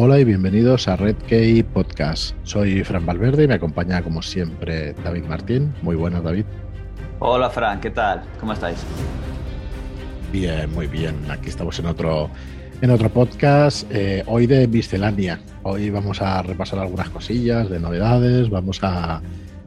Hola 0.00 0.20
y 0.20 0.24
bienvenidos 0.24 0.86
a 0.86 0.94
Red 0.94 1.16
Key 1.26 1.64
Podcast. 1.64 2.36
Soy 2.44 2.84
Fran 2.84 3.04
Valverde 3.04 3.42
y 3.42 3.48
me 3.48 3.54
acompaña 3.54 4.00
como 4.00 4.22
siempre 4.22 4.92
David 5.02 5.24
Martín. 5.24 5.74
Muy 5.82 5.96
buenas, 5.96 6.22
David. 6.22 6.44
Hola, 7.18 7.50
Fran, 7.50 7.80
¿qué 7.80 7.90
tal? 7.90 8.22
¿Cómo 8.38 8.52
estáis? 8.52 8.78
Bien, 10.30 10.72
muy 10.72 10.86
bien. 10.86 11.16
Aquí 11.28 11.48
estamos 11.48 11.76
en 11.80 11.86
otro, 11.86 12.30
en 12.80 12.90
otro 12.92 13.08
podcast, 13.08 13.90
eh, 13.90 14.22
hoy 14.28 14.46
de 14.46 14.68
miscelánea. 14.68 15.40
Hoy 15.64 15.90
vamos 15.90 16.22
a 16.22 16.42
repasar 16.42 16.78
algunas 16.78 17.10
cosillas 17.10 17.68
de 17.68 17.80
novedades, 17.80 18.50
vamos 18.50 18.78
a, 18.84 19.20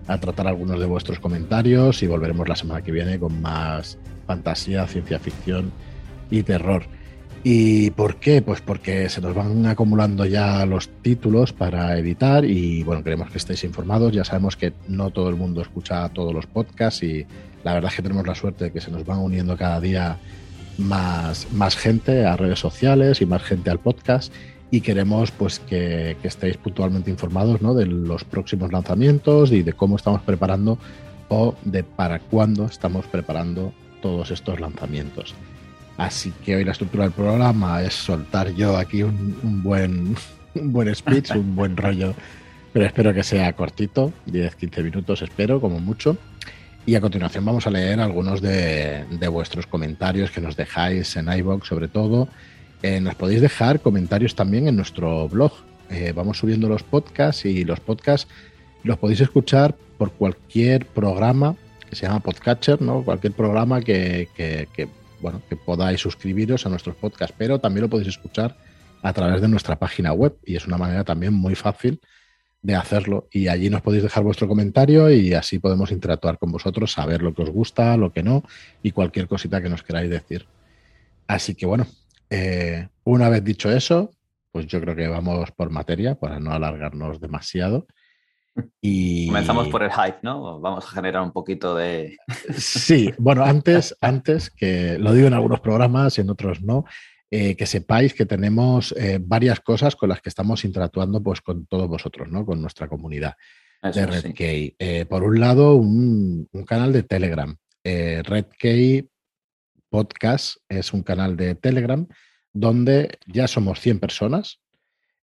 a 0.08 0.18
tratar 0.18 0.48
algunos 0.48 0.80
de 0.80 0.86
vuestros 0.86 1.20
comentarios 1.20 2.02
y 2.04 2.08
volveremos 2.08 2.48
la 2.48 2.56
semana 2.56 2.82
que 2.82 2.94
viene 2.94 3.20
con 3.20 3.42
más 3.42 3.98
fantasía, 4.28 4.88
ciencia 4.88 5.20
ficción 5.20 5.74
y 6.30 6.42
terror. 6.44 6.86
¿Y 7.44 7.90
por 7.92 8.18
qué? 8.18 8.44
Pues 8.44 8.62
porque 8.62 9.10
se 9.10 9.20
nos 9.20 9.34
van 9.34 9.66
acumulando 9.66 10.26
ya 10.26 10.64
los 10.68 10.90
títulos 11.02 11.54
para 11.54 11.98
editar 11.98 12.46
y 12.46 12.84
bueno, 12.84 13.04
queremos 13.04 13.32
que 13.32 13.40
estéis 13.40 13.64
informados. 13.64 14.14
Ya 14.14 14.24
sabemos 14.24 14.56
que 14.56 14.74
no 14.88 15.10
todo 15.10 15.30
el 15.30 15.36
mundo 15.36 15.62
escucha 15.62 16.08
todos 16.10 16.34
los 16.34 16.46
podcasts 16.46 17.02
y 17.02 17.26
la 17.64 17.74
verdad 17.74 17.90
es 17.90 17.96
que 17.96 18.04
tenemos 18.04 18.28
la 18.28 18.36
suerte 18.36 18.66
de 18.66 18.72
que 18.72 18.80
se 18.80 18.92
nos 18.92 19.06
van 19.06 19.20
uniendo 19.20 19.58
cada 19.58 19.82
día 19.82 20.20
más, 20.78 21.48
más 21.52 21.76
gente 21.76 22.26
a 22.26 22.38
redes 22.38 22.60
sociales 22.60 23.22
y 23.22 23.26
más 23.26 23.42
gente 23.42 23.72
al 23.72 23.80
podcast 23.80 24.32
y 24.70 24.82
queremos 24.82 25.32
pues 25.32 25.60
que, 25.60 26.18
que 26.22 26.28
estéis 26.28 26.58
puntualmente 26.58 27.10
informados 27.10 27.62
¿no? 27.62 27.74
de 27.74 27.88
los 27.88 28.24
próximos 28.24 28.72
lanzamientos 28.72 29.52
y 29.52 29.64
de 29.64 29.74
cómo 29.74 29.96
estamos 29.96 30.22
preparando 30.22 30.78
o 31.28 31.56
de 31.66 31.84
para 31.84 32.20
cuándo 32.20 32.66
estamos 32.66 33.08
preparando 33.08 33.74
todos 34.02 34.30
estos 34.30 34.60
lanzamientos. 34.60 35.34
Así 36.02 36.34
que 36.44 36.56
hoy 36.56 36.64
la 36.64 36.72
estructura 36.72 37.04
del 37.04 37.14
programa 37.14 37.84
es 37.84 37.94
soltar 37.94 38.50
yo 38.56 38.76
aquí 38.76 39.04
un, 39.04 39.62
buen, 39.62 40.16
un 40.56 40.74
buen 40.74 40.96
speech, 40.96 41.30
un 41.36 41.56
buen 41.56 41.78
rollo, 41.78 42.16
pero 42.74 42.88
espero 42.88 43.14
que 43.14 43.22
sea 43.22 43.54
cortito, 43.54 44.12
10-15 44.26 44.84
minutos 44.84 45.22
espero, 45.22 45.62
como 45.62 45.80
mucho. 45.80 46.18
Y 46.88 46.96
a 46.96 47.02
continuación 47.02 47.46
vamos 47.46 47.68
a 47.68 47.70
leer 47.70 48.00
algunos 48.00 48.42
de, 48.42 49.06
vuestros 49.32 49.68
comentarios 49.68 50.32
que 50.32 50.42
nos 50.42 50.56
dejáis 50.56 51.16
en 51.18 51.32
iVoox 51.32 51.68
sobre 51.68 51.88
todo. 51.88 52.28
Eh, 52.82 53.00
nos 53.00 53.14
podéis 53.14 53.42
dejar 53.42 53.80
comentarios 53.80 54.34
también 54.34 54.68
en 54.68 54.78
nuestro 54.78 55.30
blog. 55.30 55.52
Eh, 55.92 56.14
vamos 56.16 56.40
subiendo 56.40 56.68
los 56.68 56.82
podcasts 56.82 57.46
y 57.46 57.64
los 57.64 57.80
podcasts 57.80 58.28
los 58.84 58.98
podéis 58.98 59.22
escuchar 59.22 59.76
por 60.00 60.12
cualquier 60.14 60.88
programa 60.88 61.56
que 61.88 61.96
se 61.96 62.08
llama 62.08 62.22
Podcatcher, 62.22 62.82
¿no? 62.82 63.04
Cualquier 63.04 63.34
programa 63.34 63.82
que, 63.82 64.30
que, 64.36 64.68
que 64.74 64.90
bueno, 65.22 65.42
que 65.50 65.56
podáis 65.56 66.02
suscribiros 66.02 66.66
a 66.66 66.70
nuestros 66.70 66.96
podcasts, 66.96 67.36
pero 67.38 67.60
también 67.60 67.84
lo 67.84 67.90
podéis 67.90 68.10
escuchar 68.10 68.58
a 69.02 69.14
través 69.14 69.42
de 69.42 69.48
nuestra 69.48 69.78
página 69.78 70.14
web 70.14 70.38
y 70.46 70.56
es 70.56 70.68
una 70.68 70.78
manera 70.78 71.04
también 71.04 71.34
muy 71.34 71.56
fácil 71.56 72.00
de 72.62 72.76
hacerlo 72.76 73.28
y 73.32 73.48
allí 73.48 73.70
nos 73.70 73.82
podéis 73.82 74.04
dejar 74.04 74.24
vuestro 74.24 74.48
comentario 74.48 75.10
y 75.10 75.34
así 75.34 75.60
podemos 75.60 75.92
interactuar 75.92 76.38
con 76.38 76.52
vosotros, 76.52 76.92
saber 76.92 77.22
lo 77.22 77.34
que 77.34 77.42
os 77.44 77.50
gusta, 77.50 77.98
lo 77.98 78.14
que 78.14 78.24
no 78.24 78.44
y 78.84 78.92
cualquier 78.92 79.28
cosita 79.28 79.62
que 79.62 79.70
nos 79.70 79.84
queráis 79.84 80.10
decir. 80.10 80.46
Así 81.28 81.56
que 81.56 81.66
bueno, 81.66 81.88
eh, 82.30 82.88
una 83.04 83.30
vez 83.30 83.44
dicho 83.44 83.72
eso, 83.72 84.12
pues 84.52 84.68
yo 84.68 84.80
creo 84.82 84.96
que 84.96 85.08
vamos 85.08 85.52
por 85.52 85.70
materia 85.70 86.16
para 86.16 86.40
no 86.40 86.52
alargarnos 86.52 87.20
demasiado. 87.20 87.88
Y... 88.82 89.28
Comenzamos 89.28 89.68
por 89.70 89.84
el 89.84 89.92
hype, 89.92 90.20
¿no? 90.24 90.60
Vamos 90.60 90.86
a 90.86 90.90
generar 90.90 91.22
un 91.22 91.32
poquito 91.32 91.76
de... 91.76 92.18
Sí, 92.56 93.12
bueno, 93.18 93.44
antes, 93.44 93.96
antes, 94.02 94.50
que 94.50 94.98
lo 95.00 95.14
digo 95.14 95.28
en 95.28 95.34
algunos 95.34 95.60
programas 95.60 96.18
y 96.18 96.22
en 96.22 96.30
otros 96.30 96.62
no, 96.62 96.86
eh, 97.30 97.56
que 97.56 97.66
sepáis 97.66 98.14
que 98.14 98.26
tenemos 98.26 98.94
eh, 98.98 99.20
varias 99.22 99.62
cosas 99.62 99.96
con 99.96 100.10
las 100.10 100.22
que 100.22 100.30
estamos 100.30 100.66
interactuando 100.66 101.24
pues, 101.24 101.42
con 101.42 101.66
todos 101.66 101.88
vosotros, 101.88 102.30
¿no? 102.30 102.46
Con 102.46 102.62
nuestra 102.62 102.88
comunidad 102.88 103.36
de 103.82 104.06
Red 104.06 104.34
eh, 104.38 105.06
por 105.10 105.24
un 105.24 105.40
lado, 105.40 105.76
un, 105.76 106.48
un 106.52 106.66
canal 106.66 106.94
de 106.94 107.04
Telegram. 107.04 107.56
Red 107.84 108.46
Podcast 109.90 110.58
es 110.70 110.94
un 110.94 111.02
canal 111.02 111.36
de 111.36 111.56
Telegram 111.56 112.06
donde 112.54 113.18
ya 113.26 113.48
somos 113.48 113.80
100 113.80 114.00
personas, 114.00 114.60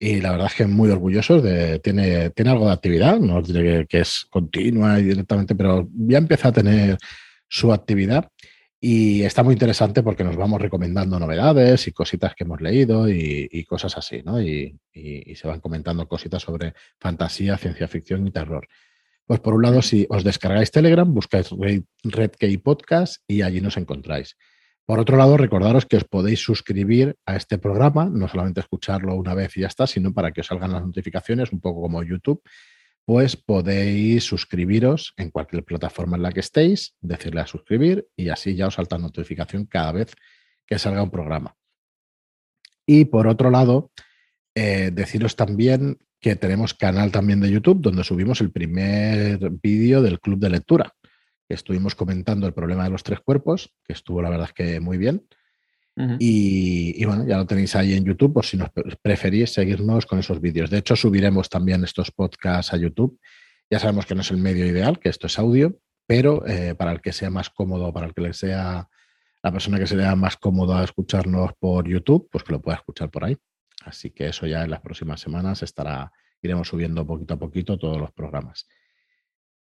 y 0.02 0.22
la 0.22 0.32
verdad 0.32 0.46
es 0.46 0.54
que 0.54 0.66
muy 0.66 0.88
orgullosos 0.88 1.42
de, 1.42 1.78
tiene, 1.78 2.30
tiene 2.30 2.50
algo 2.50 2.66
de 2.66 2.72
actividad, 2.72 3.20
no 3.20 3.42
diré 3.42 3.86
que, 3.86 4.00
es 4.00 4.26
continua 4.30 4.98
y 4.98 5.04
directamente, 5.04 5.54
pero 5.54 5.86
ya 5.92 6.16
empieza 6.16 6.48
a 6.48 6.52
tener 6.52 6.96
su 7.46 7.70
actividad 7.70 8.30
y 8.80 9.24
está 9.24 9.42
muy 9.42 9.52
interesante 9.52 10.02
porque 10.02 10.24
nos 10.24 10.36
vamos 10.36 10.62
recomendando 10.62 11.20
novedades 11.20 11.86
y 11.86 11.92
cositas 11.92 12.34
que 12.34 12.44
hemos 12.44 12.62
leído 12.62 13.10
y, 13.10 13.62
cosas 13.68 13.98
así, 13.98 14.22
¿no? 14.24 14.40
Y, 14.40 14.80
se 14.94 15.46
van 15.46 15.60
comentando 15.60 16.08
cositas 16.08 16.42
sobre 16.42 16.72
fantasía, 16.98 17.58
ciencia 17.58 17.86
ficción 17.86 18.26
y 18.26 18.30
terror. 18.30 18.66
Pues 19.26 19.40
por 19.40 19.52
un 19.52 19.62
lado, 19.62 19.82
si 19.82 20.06
os 20.08 20.24
descargáis 20.24 20.70
Telegram, 20.70 21.12
buscáis 21.12 21.50
Red 22.04 22.30
Podcast 22.62 23.22
y 23.28 23.42
allí 23.42 23.60
nos 23.60 23.76
encontráis. 23.76 24.38
Por 24.86 24.98
otro 24.98 25.16
lado, 25.16 25.36
recordaros 25.36 25.86
que 25.86 25.96
os 25.96 26.04
podéis 26.04 26.40
suscribir 26.40 27.16
a 27.24 27.36
este 27.36 27.58
programa, 27.58 28.06
no 28.06 28.26
solamente 28.28 28.60
escucharlo 28.60 29.14
una 29.14 29.34
vez 29.34 29.56
y 29.56 29.60
ya 29.60 29.68
está, 29.68 29.86
sino 29.86 30.12
para 30.12 30.32
que 30.32 30.40
os 30.40 30.48
salgan 30.48 30.72
las 30.72 30.84
notificaciones, 30.84 31.52
un 31.52 31.60
poco 31.60 31.82
como 31.82 32.02
YouTube, 32.02 32.42
pues 33.04 33.36
podéis 33.36 34.24
suscribiros 34.24 35.14
en 35.16 35.30
cualquier 35.30 35.64
plataforma 35.64 36.16
en 36.16 36.22
la 36.22 36.32
que 36.32 36.40
estéis, 36.40 36.94
decirle 37.00 37.40
a 37.40 37.46
suscribir 37.46 38.06
y 38.16 38.28
así 38.28 38.54
ya 38.54 38.66
os 38.66 38.74
salta 38.74 38.98
notificación 38.98 39.66
cada 39.66 39.92
vez 39.92 40.14
que 40.66 40.78
salga 40.78 41.02
un 41.02 41.10
programa. 41.10 41.56
Y 42.86 43.06
por 43.06 43.26
otro 43.26 43.50
lado, 43.50 43.90
eh, 44.54 44.90
deciros 44.92 45.36
también 45.36 45.98
que 46.20 46.36
tenemos 46.36 46.74
canal 46.74 47.10
también 47.10 47.40
de 47.40 47.50
YouTube 47.50 47.80
donde 47.80 48.04
subimos 48.04 48.40
el 48.40 48.50
primer 48.50 49.38
vídeo 49.62 50.02
del 50.02 50.20
club 50.20 50.38
de 50.38 50.50
lectura 50.50 50.94
estuvimos 51.54 51.94
comentando 51.94 52.46
el 52.46 52.54
problema 52.54 52.84
de 52.84 52.90
los 52.90 53.02
tres 53.02 53.20
cuerpos, 53.20 53.72
que 53.84 53.92
estuvo 53.92 54.22
la 54.22 54.30
verdad 54.30 54.48
es 54.48 54.52
que 54.52 54.80
muy 54.80 54.98
bien. 54.98 55.26
y, 56.18 57.04
bueno, 57.04 57.26
ya 57.26 57.36
lo 57.36 57.46
tenéis 57.46 57.76
ahí 57.76 57.92
en 57.92 58.04
YouTube 58.04 58.32
por 58.32 58.46
si 58.46 58.56
nos 58.56 58.70
preferís 59.02 59.52
seguirnos 59.52 60.06
con 60.06 60.18
esos 60.18 60.40
vídeos. 60.40 60.70
De 60.70 60.78
hecho, 60.78 60.96
subiremos 60.96 61.50
también 61.50 61.84
estos 61.84 62.10
podcasts 62.10 62.72
a 62.72 62.78
YouTube. 62.78 63.18
Ya 63.70 63.78
sabemos 63.78 64.06
que 64.06 64.14
no 64.14 64.22
es 64.22 64.30
el 64.30 64.38
medio 64.38 64.66
ideal, 64.66 64.98
que 64.98 65.10
esto 65.10 65.26
es 65.26 65.38
audio, 65.38 65.78
pero 66.06 66.46
eh, 66.46 66.74
para 66.74 66.92
el 66.92 67.00
que 67.00 67.12
sea 67.12 67.28
más 67.28 67.50
cómodo, 67.50 67.92
para 67.92 68.06
el 68.06 68.14
que 68.14 68.22
le 68.22 68.32
sea 68.32 68.88
la 69.42 69.52
persona 69.52 69.78
que 69.78 69.86
se 69.86 69.96
vea 69.96 70.16
más 70.16 70.36
cómoda 70.36 70.82
escucharnos 70.84 71.52
por 71.58 71.88
YouTube, 71.88 72.28
pues 72.30 72.44
que 72.44 72.52
lo 72.52 72.60
pueda 72.60 72.78
escuchar 72.78 73.10
por 73.10 73.24
ahí. 73.24 73.36
Así 73.84 74.10
que 74.10 74.28
eso 74.28 74.46
ya 74.46 74.62
en 74.64 74.70
las 74.70 74.80
próximas 74.80 75.20
semanas 75.20 75.62
estará, 75.62 76.12
iremos 76.42 76.68
subiendo 76.68 77.06
poquito 77.06 77.34
a 77.34 77.38
poquito 77.38 77.78
todos 77.78 77.98
los 77.98 78.12
programas. 78.12 78.66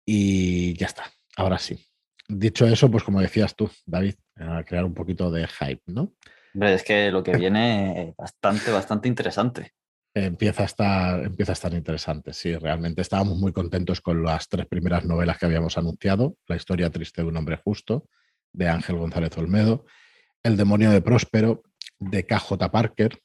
Y 0.05 0.75
ya 0.75 0.87
está. 0.87 1.05
Ahora 1.39 1.57
sí. 1.57 1.79
Dicho 2.29 2.67
eso, 2.67 2.91
pues 2.91 3.05
como 3.05 3.21
decías 3.21 3.55
tú, 3.55 3.71
David, 3.87 4.17
a 4.37 4.65
crear 4.65 4.85
un 4.85 4.93
poquito 4.93 5.31
de 5.31 5.47
hype, 5.47 5.83
¿no? 5.87 6.13
Hombre, 6.53 6.75
es 6.75 6.83
que 6.83 7.13
lo 7.13 7.23
que 7.23 7.37
viene 7.37 8.09
es 8.09 8.17
bastante, 8.17 8.73
bastante 8.73 9.07
interesante. 9.07 9.73
Empieza 10.13 10.65
a, 10.65 10.67
estar, 10.67 11.25
empieza 11.25 11.53
a 11.53 11.55
estar 11.55 11.73
interesante, 11.75 12.33
sí, 12.33 12.57
realmente 12.57 13.03
estábamos 13.03 13.39
muy 13.39 13.53
contentos 13.53 14.01
con 14.01 14.25
las 14.25 14.49
tres 14.49 14.67
primeras 14.67 15.05
novelas 15.05 15.39
que 15.39 15.47
habíamos 15.47 15.79
anunciado, 15.79 16.37
La 16.49 16.57
historia 16.57 16.91
triste 16.91 17.23
de 17.23 17.29
un 17.29 17.37
hombre 17.37 17.61
justo, 17.63 18.09
de 18.53 18.69
Ángel 18.69 18.97
González 18.97 19.39
Olmedo, 19.39 19.87
El 20.43 20.57
demonio 20.57 20.91
de 20.91 21.03
Próspero, 21.03 21.63
de 22.01 22.27
KJ 22.27 22.69
Parker, 22.73 23.21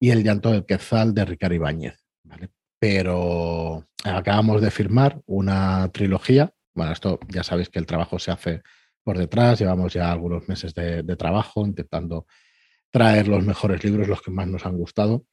y 0.00 0.10
El 0.10 0.24
llanto 0.24 0.50
del 0.50 0.66
Quetzal, 0.66 1.14
de 1.14 1.26
Ricardo 1.26 1.54
Ibáñez. 1.54 2.04
Pero 2.80 3.86
acabamos 4.02 4.60
de 4.62 4.72
firmar 4.72 5.20
una 5.26 5.88
trilogía 5.92 6.52
bueno, 6.74 6.92
esto 6.92 7.18
ya 7.28 7.42
sabéis 7.42 7.68
que 7.68 7.78
el 7.78 7.86
trabajo 7.86 8.18
se 8.18 8.30
hace 8.30 8.62
por 9.02 9.18
detrás, 9.18 9.58
llevamos 9.58 9.92
ya 9.92 10.10
algunos 10.10 10.48
meses 10.48 10.74
de, 10.74 11.02
trabajo 11.16 11.66
intentando 11.66 12.26
traer 12.90 13.28
los 13.28 13.44
mejores 13.44 13.82
libros, 13.82 14.08
los 14.08 14.22
que 14.22 14.30
más 14.30 14.46
nos 14.46 14.66
han 14.66 14.76
gustado. 14.76 15.24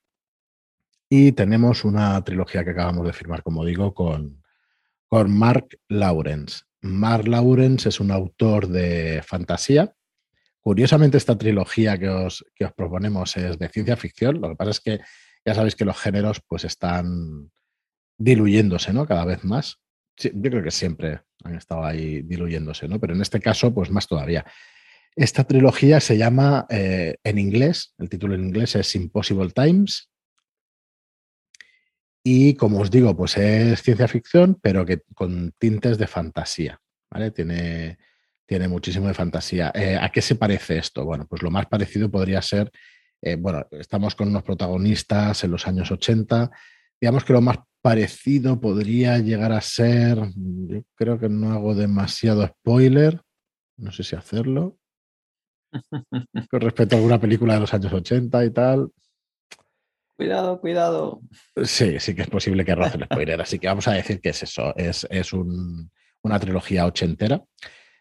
Y 1.10 1.32
tenemos 1.34 1.86
una 1.86 2.22
trilogía 2.24 2.64
que 2.64 2.72
acabamos 2.72 3.06
de 3.06 3.14
firmar, 3.14 3.44
como 3.44 3.66
digo, 3.66 3.94
con, 3.94 4.44
con 5.08 5.32
Mark 5.32 5.80
Lawrence. 5.88 6.64
Mark 6.82 7.28
Lawrence 7.28 7.90
es 7.90 8.00
un 8.00 8.12
autor 8.12 8.68
de 8.68 9.22
fantasía. 9.26 9.94
Curiosamente, 10.60 11.18
esta 11.18 11.38
trilogía 11.38 11.98
que 11.98 12.10
os, 12.10 12.46
que 12.56 12.66
os 12.66 12.74
proponemos 12.74 13.38
es 13.38 13.58
de 13.58 13.70
ciencia 13.70 13.96
ficción. 13.96 14.42
Lo 14.42 14.50
que 14.50 14.56
pasa 14.56 14.72
es 14.72 14.82
que 14.82 15.00
ya 15.46 15.56
sabéis 15.56 15.76
que 15.76 15.86
los 15.86 15.98
géneros 15.98 16.42
pues 16.46 16.66
están 16.66 17.52
diluyéndose 18.18 18.92
¿no? 18.92 19.06
cada 19.06 19.24
vez 19.24 19.44
más 19.44 19.80
yo 20.18 20.50
creo 20.52 20.64
que 20.64 20.72
siempre 20.72 21.22
han 21.44 21.56
estado 21.56 21.86
ahí 21.86 22.22
diluyéndose, 22.24 22.88
¿no? 22.88 23.00
Pero 23.00 23.14
en 23.14 23.22
este 23.22 23.40
caso, 23.40 23.74
pues 23.74 23.90
más 23.90 24.08
todavía. 24.08 24.46
Esta 25.16 25.44
trilogía 25.44 26.00
se 26.00 26.18
llama 26.18 26.66
eh, 26.70 27.18
en 27.24 27.40
inglés, 27.40 27.94
el 27.98 28.10
título 28.10 28.36
en 28.36 28.46
inglés 28.46 28.76
es 28.76 28.96
Impossible 28.96 29.50
Times. 29.50 30.10
Y 32.24 32.56
como 32.56 32.80
os 32.80 32.92
digo, 32.92 33.16
pues 33.16 33.38
es 33.38 33.82
ciencia 33.82 34.08
ficción, 34.08 34.60
pero 34.62 34.86
que 34.86 35.02
con 35.16 35.54
tintes 35.58 35.98
de 35.98 36.08
fantasía. 36.08 36.80
Tiene, 37.34 37.98
tiene 38.46 38.68
muchísimo 38.68 39.08
de 39.08 39.14
fantasía. 39.14 39.72
Eh, 39.74 39.98
¿A 40.00 40.12
qué 40.12 40.22
se 40.22 40.36
parece 40.36 40.78
esto? 40.78 41.06
Bueno, 41.06 41.26
pues 41.28 41.42
lo 41.42 41.50
más 41.50 41.68
parecido 41.68 42.12
podría 42.12 42.42
ser 42.42 42.72
Eh, 43.22 43.36
bueno, 43.36 43.66
estamos 43.72 44.14
con 44.14 44.30
unos 44.30 44.44
protagonistas 44.44 45.44
en 45.44 45.52
los 45.52 45.68
años 45.68 45.92
80. 45.92 46.52
Digamos 47.02 47.24
que 47.24 47.34
lo 47.34 47.42
más 47.42 47.58
parecido 47.88 48.60
podría 48.60 49.18
llegar 49.20 49.54
a 49.54 49.62
ser, 49.62 50.18
yo 50.36 50.84
creo 50.96 51.18
que 51.18 51.30
no 51.30 51.54
hago 51.54 51.74
demasiado 51.74 52.46
spoiler, 52.46 53.22
no 53.78 53.94
sé 53.94 54.04
si 54.04 54.14
hacerlo, 54.14 54.78
con 56.52 56.60
respecto 56.60 56.96
a 56.96 56.98
alguna 56.98 57.18
película 57.18 57.54
de 57.54 57.62
los 57.62 57.74
años 57.74 57.94
80 57.94 58.44
y 58.44 58.50
tal. 58.50 58.92
Cuidado, 60.18 60.60
cuidado. 60.60 61.22
Sí, 61.64 61.98
sí 62.02 62.14
que 62.14 62.24
es 62.24 62.30
posible 62.30 62.66
que 62.66 62.76
roce 62.76 62.98
el 62.98 63.06
spoiler, 63.06 63.40
así 63.40 63.58
que 63.58 63.68
vamos 63.68 63.88
a 63.88 63.94
decir 63.94 64.20
que 64.20 64.32
es 64.32 64.44
eso, 64.44 64.76
es, 64.76 65.08
una 65.32 66.40
trilogía 66.42 66.86
ochentera 66.88 67.42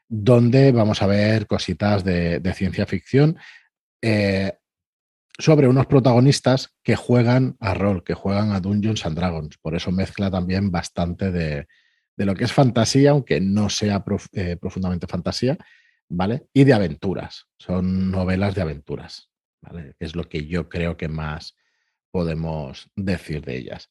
donde 0.08 0.72
vamos 0.72 1.00
a 1.00 1.06
ver 1.06 1.46
cositas 1.46 2.02
de, 2.02 2.42
ciencia 2.56 2.86
ficción 2.86 3.38
eh, 4.02 4.52
sobre 5.38 5.68
unos 5.68 5.86
protagonistas 5.86 6.74
que 6.82 6.96
juegan 6.96 7.56
a 7.60 7.74
rol, 7.74 8.04
que 8.04 8.14
juegan 8.14 8.52
a 8.52 8.60
Dungeons 8.60 9.04
and 9.04 9.16
Dragons. 9.16 9.58
Por 9.58 9.74
eso 9.74 9.92
mezcla 9.92 10.30
también 10.30 10.70
bastante 10.70 11.30
de, 11.30 11.66
lo 12.16 12.34
que 12.34 12.44
es 12.44 12.52
fantasía, 12.52 13.10
aunque 13.10 13.40
no 13.40 13.68
sea 13.68 14.02
eh, 14.32 14.56
profundamente 14.56 15.06
fantasía, 15.06 15.58
¿vale? 16.08 16.46
Y 16.52 16.64
de 16.64 16.72
aventuras. 16.72 17.46
Son 17.58 18.10
novelas 18.10 18.54
de 18.54 18.62
aventuras, 18.62 19.30
¿vale? 19.60 19.94
Es 19.98 20.16
lo 20.16 20.28
que 20.28 20.46
yo 20.46 20.68
creo 20.68 20.96
que 20.96 21.08
más 21.08 21.54
podemos 22.10 22.90
decir 22.96 23.44
de 23.44 23.58
ellas. 23.58 23.90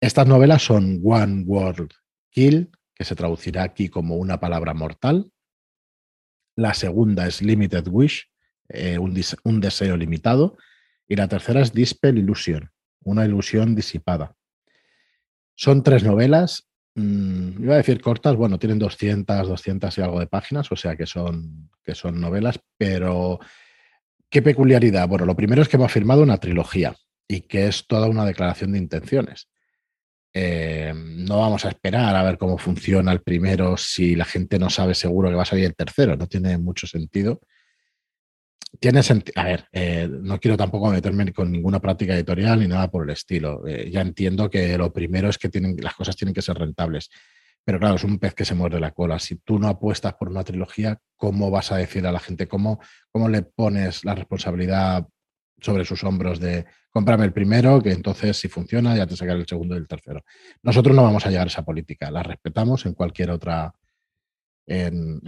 Estas 0.00 0.26
novelas 0.26 0.62
son 0.62 1.00
One 1.04 1.42
World 1.46 1.92
Kill, 2.30 2.70
que 2.94 3.04
se 3.04 3.14
traducirá 3.14 3.64
aquí 3.64 3.90
como 3.90 4.16
una 4.16 4.40
palabra 4.40 4.72
mortal. 4.72 5.30
La 6.56 6.72
segunda 6.72 7.26
es 7.26 7.42
Limited 7.42 7.86
Wish, 7.88 8.30
eh, 8.68 8.98
un, 8.98 9.60
deseo 9.60 9.96
limitado. 9.96 10.56
Y 11.10 11.16
la 11.16 11.26
tercera 11.26 11.60
es 11.60 11.72
Dispel 11.72 12.18
Illusion, 12.18 12.70
una 13.02 13.24
ilusión 13.24 13.74
disipada. 13.74 14.36
Son 15.56 15.82
tres 15.82 16.04
novelas, 16.04 16.68
mm, 16.94 17.64
iba 17.64 17.74
a 17.74 17.78
decir 17.78 18.00
cortas, 18.00 18.36
bueno, 18.36 18.60
tienen 18.60 18.78
200, 18.78 19.48
200 19.48 19.98
y 19.98 20.02
algo 20.02 20.20
de 20.20 20.28
páginas, 20.28 20.70
o 20.70 20.76
sea 20.76 20.94
que 20.94 21.06
son, 21.06 21.68
que 21.82 21.96
son 21.96 22.20
novelas, 22.20 22.60
pero 22.78 23.40
¿qué 24.28 24.40
peculiaridad? 24.40 25.08
Bueno, 25.08 25.26
lo 25.26 25.34
primero 25.34 25.62
es 25.62 25.68
que 25.68 25.78
hemos 25.78 25.90
firmado 25.90 26.22
una 26.22 26.38
trilogía 26.38 26.94
y 27.26 27.40
que 27.40 27.66
es 27.66 27.88
toda 27.88 28.08
una 28.08 28.24
declaración 28.24 28.70
de 28.70 28.78
intenciones. 28.78 29.48
Eh, 30.32 30.94
no 30.94 31.40
vamos 31.40 31.64
a 31.64 31.70
esperar 31.70 32.14
a 32.14 32.22
ver 32.22 32.38
cómo 32.38 32.56
funciona 32.56 33.10
el 33.10 33.22
primero 33.22 33.76
si 33.76 34.14
la 34.14 34.26
gente 34.26 34.60
no 34.60 34.70
sabe 34.70 34.94
seguro 34.94 35.28
que 35.28 35.34
va 35.34 35.42
a 35.42 35.46
salir 35.46 35.64
el 35.64 35.74
tercero. 35.74 36.16
No 36.16 36.28
tiene 36.28 36.56
mucho 36.56 36.86
sentido. 36.86 37.40
Tiene 38.78 39.02
sentido. 39.02 39.40
A 39.40 39.44
ver, 39.44 39.68
eh, 39.72 40.08
no 40.10 40.38
quiero 40.38 40.56
tampoco 40.56 40.90
meterme 40.90 41.32
con 41.32 41.50
ninguna 41.50 41.80
práctica 41.80 42.14
editorial 42.14 42.60
ni 42.60 42.68
nada 42.68 42.90
por 42.90 43.04
el 43.04 43.10
estilo. 43.10 43.66
Eh, 43.66 43.90
ya 43.90 44.00
entiendo 44.00 44.48
que 44.48 44.78
lo 44.78 44.92
primero 44.92 45.28
es 45.28 45.38
que 45.38 45.50
las 45.78 45.94
cosas 45.94 46.16
tienen 46.16 46.34
que 46.34 46.42
ser 46.42 46.56
rentables. 46.56 47.10
Pero 47.64 47.78
claro, 47.78 47.96
es 47.96 48.04
un 48.04 48.18
pez 48.18 48.34
que 48.34 48.44
se 48.44 48.54
muerde 48.54 48.80
la 48.80 48.92
cola. 48.92 49.18
Si 49.18 49.36
tú 49.36 49.58
no 49.58 49.68
apuestas 49.68 50.14
por 50.14 50.28
una 50.28 50.44
trilogía, 50.44 50.98
¿cómo 51.16 51.50
vas 51.50 51.72
a 51.72 51.76
decir 51.76 52.06
a 52.06 52.12
la 52.12 52.20
gente? 52.20 52.48
¿Cómo, 52.48 52.80
cómo 53.10 53.28
le 53.28 53.42
pones 53.42 54.04
la 54.04 54.14
responsabilidad 54.14 55.06
sobre 55.60 55.84
sus 55.84 56.02
hombros 56.04 56.40
de 56.40 56.64
cómprame 56.90 57.24
el 57.24 57.32
primero, 57.32 57.80
que 57.80 57.92
entonces 57.92 58.36
si 58.36 58.48
funciona 58.48 58.96
ya 58.96 59.06
te 59.06 59.16
sacaré 59.16 59.40
el 59.40 59.46
segundo 59.46 59.74
y 59.74 59.78
el 59.78 59.86
tercero. 59.86 60.24
Nosotros 60.62 60.94
no 60.94 61.02
vamos 61.02 61.24
a 61.26 61.30
llegar 61.30 61.46
a 61.46 61.50
esa 61.50 61.64
política, 61.64 62.10
la 62.10 62.22
respetamos 62.22 62.86
en 62.86 62.94
cualquier 62.94 63.30
otra, 63.30 63.72
en, 64.70 65.20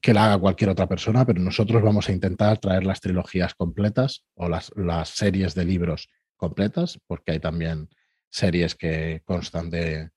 que 0.00 0.14
la 0.14 0.26
haga 0.26 0.38
cualquier 0.38 0.70
otra 0.70 0.86
persona, 0.86 1.26
pero 1.26 1.40
nosotros 1.40 1.82
vamos 1.82 2.08
a 2.08 2.12
intentar 2.12 2.58
traer 2.58 2.84
las 2.84 3.00
trilogías 3.00 3.54
completas 3.54 4.24
o 4.34 4.48
las, 4.48 4.70
series 5.08 5.54
de 5.56 5.64
libros 5.64 6.08
completas, 6.36 7.00
porque 7.08 7.32
hay 7.32 7.40
también 7.40 7.88
series 8.30 8.76
que 8.76 9.22
constan 9.24 9.68
de, 9.68 10.10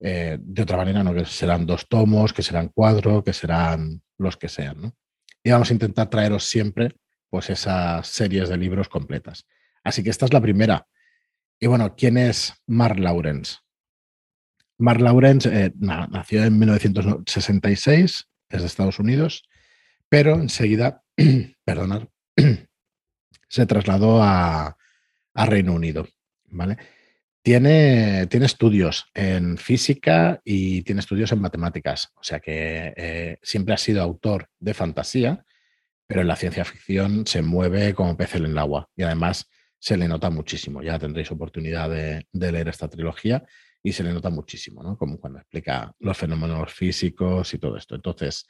eh, 0.00 0.38
de 0.40 0.62
otra 0.62 0.78
manera, 0.78 1.04
¿no? 1.04 1.12
que 1.12 1.26
serán 1.26 1.66
dos 1.66 1.86
tomos, 1.88 2.32
que 2.32 2.42
serán 2.42 2.70
cuatro, 2.72 3.22
que 3.22 3.34
serán 3.34 4.02
los 4.16 4.38
que 4.38 4.48
sean. 4.48 4.80
¿no? 4.80 4.94
Y 5.44 5.50
vamos 5.50 5.70
a 5.70 5.74
intentar 5.74 6.08
traeros 6.08 6.44
siempre 6.44 6.96
pues 7.28 7.50
esas 7.50 8.06
series 8.06 8.48
de 8.48 8.56
libros 8.56 8.88
completas. 8.88 9.46
Así 9.84 10.02
que 10.02 10.10
esta 10.10 10.24
es 10.24 10.32
la 10.32 10.40
primera. 10.40 10.86
Y 11.58 11.66
bueno, 11.66 11.94
¿quién 11.94 12.16
es 12.16 12.54
Mark 12.66 12.98
Lawrence? 12.98 13.58
Mark 14.80 15.00
Lawrence 15.00 15.48
eh, 15.48 15.72
nació 15.78 16.44
en 16.44 16.58
1966, 16.58 18.28
es 18.48 18.60
de 18.60 18.66
Estados 18.66 18.98
Unidos, 18.98 19.44
pero 20.08 20.34
enseguida, 20.34 21.02
perdonad, 21.64 22.08
se 23.48 23.66
trasladó 23.66 24.22
a, 24.22 24.76
Reino 25.34 25.72
Unido. 25.72 26.06
¿vale? 26.50 26.76
Tiene, 27.42 28.26
tiene, 28.26 28.44
estudios 28.44 29.06
en 29.14 29.56
física 29.56 30.40
y 30.44 30.82
tiene 30.82 31.00
estudios 31.00 31.32
en 31.32 31.40
matemáticas, 31.40 32.10
o 32.16 32.22
sea 32.22 32.40
que 32.40 32.92
eh, 32.94 33.38
siempre 33.42 33.72
ha 33.72 33.78
sido 33.78 34.02
autor 34.02 34.48
de 34.58 34.74
fantasía 34.74 35.44
pero 36.10 36.22
en 36.22 36.26
la 36.26 36.34
ciencia 36.34 36.64
ficción 36.64 37.24
se 37.24 37.40
mueve 37.40 37.94
como 37.94 38.16
pez 38.16 38.34
en 38.34 38.46
el 38.46 38.58
agua 38.58 38.88
y 38.96 39.04
además 39.04 39.48
se 39.78 39.96
le 39.96 40.08
nota 40.08 40.28
muchísimo. 40.28 40.82
Ya 40.82 40.98
tendréis 40.98 41.30
oportunidad 41.30 41.88
de, 41.88 42.26
leer 42.32 42.66
esta 42.66 42.88
trilogía 42.88 43.44
y 43.82 43.92
se 43.92 44.02
le 44.02 44.12
nota 44.12 44.30
muchísimo, 44.30 44.82
¿no? 44.82 44.96
Como 44.96 45.18
cuando 45.18 45.38
explica 45.38 45.94
los 46.00 46.16
fenómenos 46.16 46.72
físicos 46.72 47.52
y 47.54 47.58
todo 47.58 47.76
esto. 47.76 47.94
Entonces, 47.94 48.46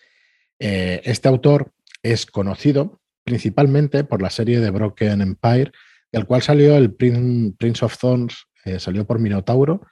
eh, 0.59 1.01
este 1.05 1.29
autor 1.29 1.73
es 2.03 2.27
conocido 2.27 3.01
principalmente 3.25 4.05
por 4.05 4.23
la 4.23 4.31
serie 4.31 4.61
de 4.61 4.71
Broken 4.71 5.21
Empire, 5.21 5.73
del 6.11 6.27
cual 6.27 6.43
salió 6.43 6.77
el 6.77 6.95
Prince, 6.95 7.85
of 7.85 7.97
Thorns, 7.97 8.47
eh, 8.65 8.81
salió 8.81 9.07
por 9.07 9.19
Minotauro 9.19 9.87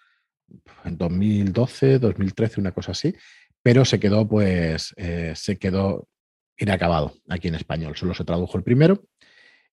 en 0.85 0.97
2012, 0.97 1.99
2013, 1.99 2.61
una 2.61 2.73
cosa 2.73 2.93
así, 2.93 3.15
pero 3.63 3.85
se 3.85 4.01
quedó, 4.01 4.27
pues, 4.27 4.93
eh, 4.97 5.33
se 5.37 5.59
quedó 5.59 6.09
inacabado 6.57 7.15
aquí 7.29 7.49
en 7.49 7.55
español. 7.55 7.97
Solo 7.97 8.15
se 8.15 8.25
tradujo 8.25 8.59
el 8.59 8.65
primero 8.65 9.05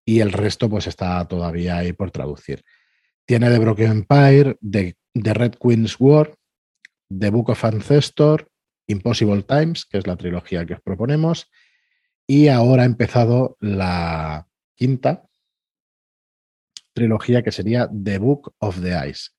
y 0.05 0.19
el 0.19 0.31
resto 0.31 0.69
pues 0.69 0.87
está 0.87 1.27
todavía 1.27 1.77
ahí 1.77 1.93
por 1.93 2.11
traducir. 2.11 2.63
Tiene 3.25 3.49
The 3.49 3.59
Broken 3.59 3.91
Empire, 3.91 4.57
The, 4.61 4.95
Red 5.13 5.55
Queen's 5.59 5.99
War, 5.99 6.35
The 7.09 7.29
Book 7.29 7.49
of 7.49 7.65
Ancestor, 7.65 8.49
Impossible 8.87 9.43
Times, 9.43 9.85
que 9.85 9.97
es 9.97 10.07
la 10.07 10.15
trilogía 10.15 10.65
que 10.65 10.75
os 10.75 10.81
proponemos, 10.81 11.49
y 12.27 12.47
ahora 12.47 12.83
ha 12.83 12.85
empezado 12.85 13.57
la 13.59 14.47
quinta 14.75 15.23
trilogía 16.93 17.43
que 17.43 17.51
sería 17.51 17.89
The 17.89 18.17
Book 18.19 18.53
of 18.59 18.81
the 18.81 19.09
Ice. 19.09 19.31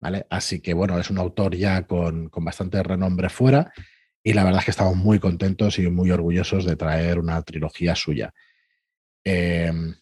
¿Vale? 0.00 0.26
Así 0.28 0.60
que 0.60 0.74
bueno, 0.74 0.98
es 0.98 1.10
un 1.10 1.18
autor 1.18 1.56
ya 1.56 1.86
con, 1.86 2.28
con 2.28 2.44
bastante 2.44 2.82
renombre 2.82 3.28
fuera 3.30 3.72
y 4.26 4.32
la 4.32 4.42
verdad 4.42 4.58
es 4.58 4.64
que 4.64 4.70
estamos 4.72 4.96
muy 4.96 5.20
contentos 5.20 5.78
y 5.78 5.88
muy 5.88 6.10
orgullosos 6.10 6.64
de 6.64 6.74
traer 6.74 7.20
una 7.20 7.40
trilogía 7.42 7.94
suya. 7.94 8.34
Em, 9.22 9.94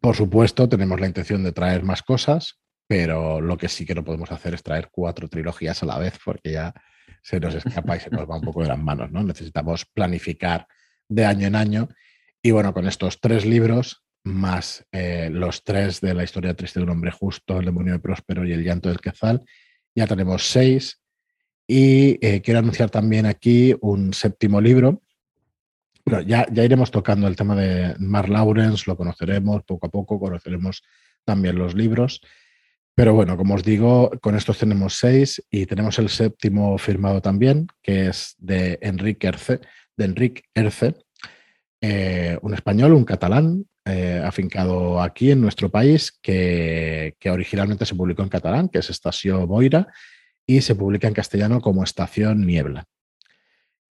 por 0.00 0.14
supuesto, 0.14 0.68
tenemos 0.68 1.00
la 1.00 1.06
intención 1.06 1.42
de 1.42 1.52
traer 1.52 1.82
más 1.82 2.02
cosas, 2.02 2.60
pero 2.86 3.40
lo 3.40 3.56
que 3.56 3.68
sí 3.68 3.84
que 3.84 3.94
no 3.94 4.04
podemos 4.04 4.30
hacer 4.30 4.54
es 4.54 4.62
traer 4.62 4.88
cuatro 4.90 5.28
trilogías 5.28 5.82
a 5.82 5.86
la 5.86 5.98
vez, 5.98 6.18
porque 6.24 6.52
ya 6.52 6.74
se 7.22 7.40
nos 7.40 7.54
escapa 7.54 7.96
y 7.96 8.00
se 8.00 8.10
nos 8.10 8.28
va 8.28 8.36
un 8.36 8.42
poco 8.42 8.62
de 8.62 8.68
las 8.68 8.78
manos, 8.78 9.10
¿no? 9.10 9.22
Necesitamos 9.22 9.86
planificar 9.86 10.66
de 11.08 11.24
año 11.24 11.46
en 11.46 11.56
año. 11.56 11.88
Y 12.42 12.52
bueno, 12.52 12.72
con 12.72 12.86
estos 12.86 13.20
tres 13.20 13.44
libros, 13.44 14.04
más 14.24 14.86
eh, 14.92 15.28
los 15.30 15.64
tres 15.64 16.00
de 16.00 16.14
la 16.14 16.24
historia 16.24 16.54
triste 16.54 16.80
de 16.80 16.84
un 16.84 16.90
hombre 16.90 17.10
justo, 17.10 17.58
el 17.58 17.66
demonio 17.66 17.94
de 17.94 17.98
Próspero 17.98 18.46
y 18.46 18.52
el 18.52 18.64
llanto 18.64 18.88
del 18.88 19.00
Quezal, 19.00 19.44
ya 19.94 20.06
tenemos 20.06 20.46
seis 20.46 21.00
y 21.66 22.18
eh, 22.26 22.42
quiero 22.42 22.60
anunciar 22.60 22.90
también 22.90 23.26
aquí 23.26 23.74
un 23.80 24.12
séptimo 24.12 24.60
libro. 24.60 25.02
Ya, 26.26 26.46
ya 26.50 26.64
iremos 26.64 26.90
tocando 26.90 27.28
el 27.28 27.36
tema 27.36 27.54
de 27.54 27.94
Mark 27.98 28.28
Lawrence, 28.28 28.84
lo 28.86 28.96
conoceremos 28.96 29.62
poco 29.64 29.86
a 29.86 29.90
poco, 29.90 30.18
conoceremos 30.18 30.82
también 31.24 31.56
los 31.56 31.74
libros. 31.74 32.20
Pero 32.94 33.14
bueno, 33.14 33.36
como 33.36 33.54
os 33.54 33.64
digo, 33.64 34.10
con 34.20 34.36
estos 34.36 34.58
tenemos 34.58 34.98
seis 34.98 35.42
y 35.50 35.66
tenemos 35.66 35.98
el 35.98 36.08
séptimo 36.08 36.76
firmado 36.76 37.22
también, 37.22 37.66
que 37.82 38.08
es 38.08 38.34
de 38.38 38.78
Enrique 38.82 39.28
Erce, 39.28 39.60
de 39.96 40.04
Enrique 40.04 40.42
Erce, 40.54 40.96
eh, 41.80 42.38
un 42.42 42.52
español, 42.52 42.92
un 42.92 43.04
catalán, 43.04 43.64
eh, 43.86 44.20
afincado 44.22 45.00
aquí 45.00 45.30
en 45.30 45.40
nuestro 45.40 45.70
país, 45.70 46.12
que, 46.20 47.14
que, 47.18 47.30
originalmente 47.30 47.86
se 47.86 47.94
publicó 47.94 48.22
en 48.22 48.28
catalán, 48.28 48.68
que 48.68 48.80
es 48.80 48.90
Estacio 48.90 49.46
Boira, 49.46 49.86
y 50.46 50.60
se 50.60 50.74
publica 50.74 51.08
en 51.08 51.14
castellano 51.14 51.60
como 51.60 51.82
Estación 51.82 52.46
Niebla. 52.46 52.84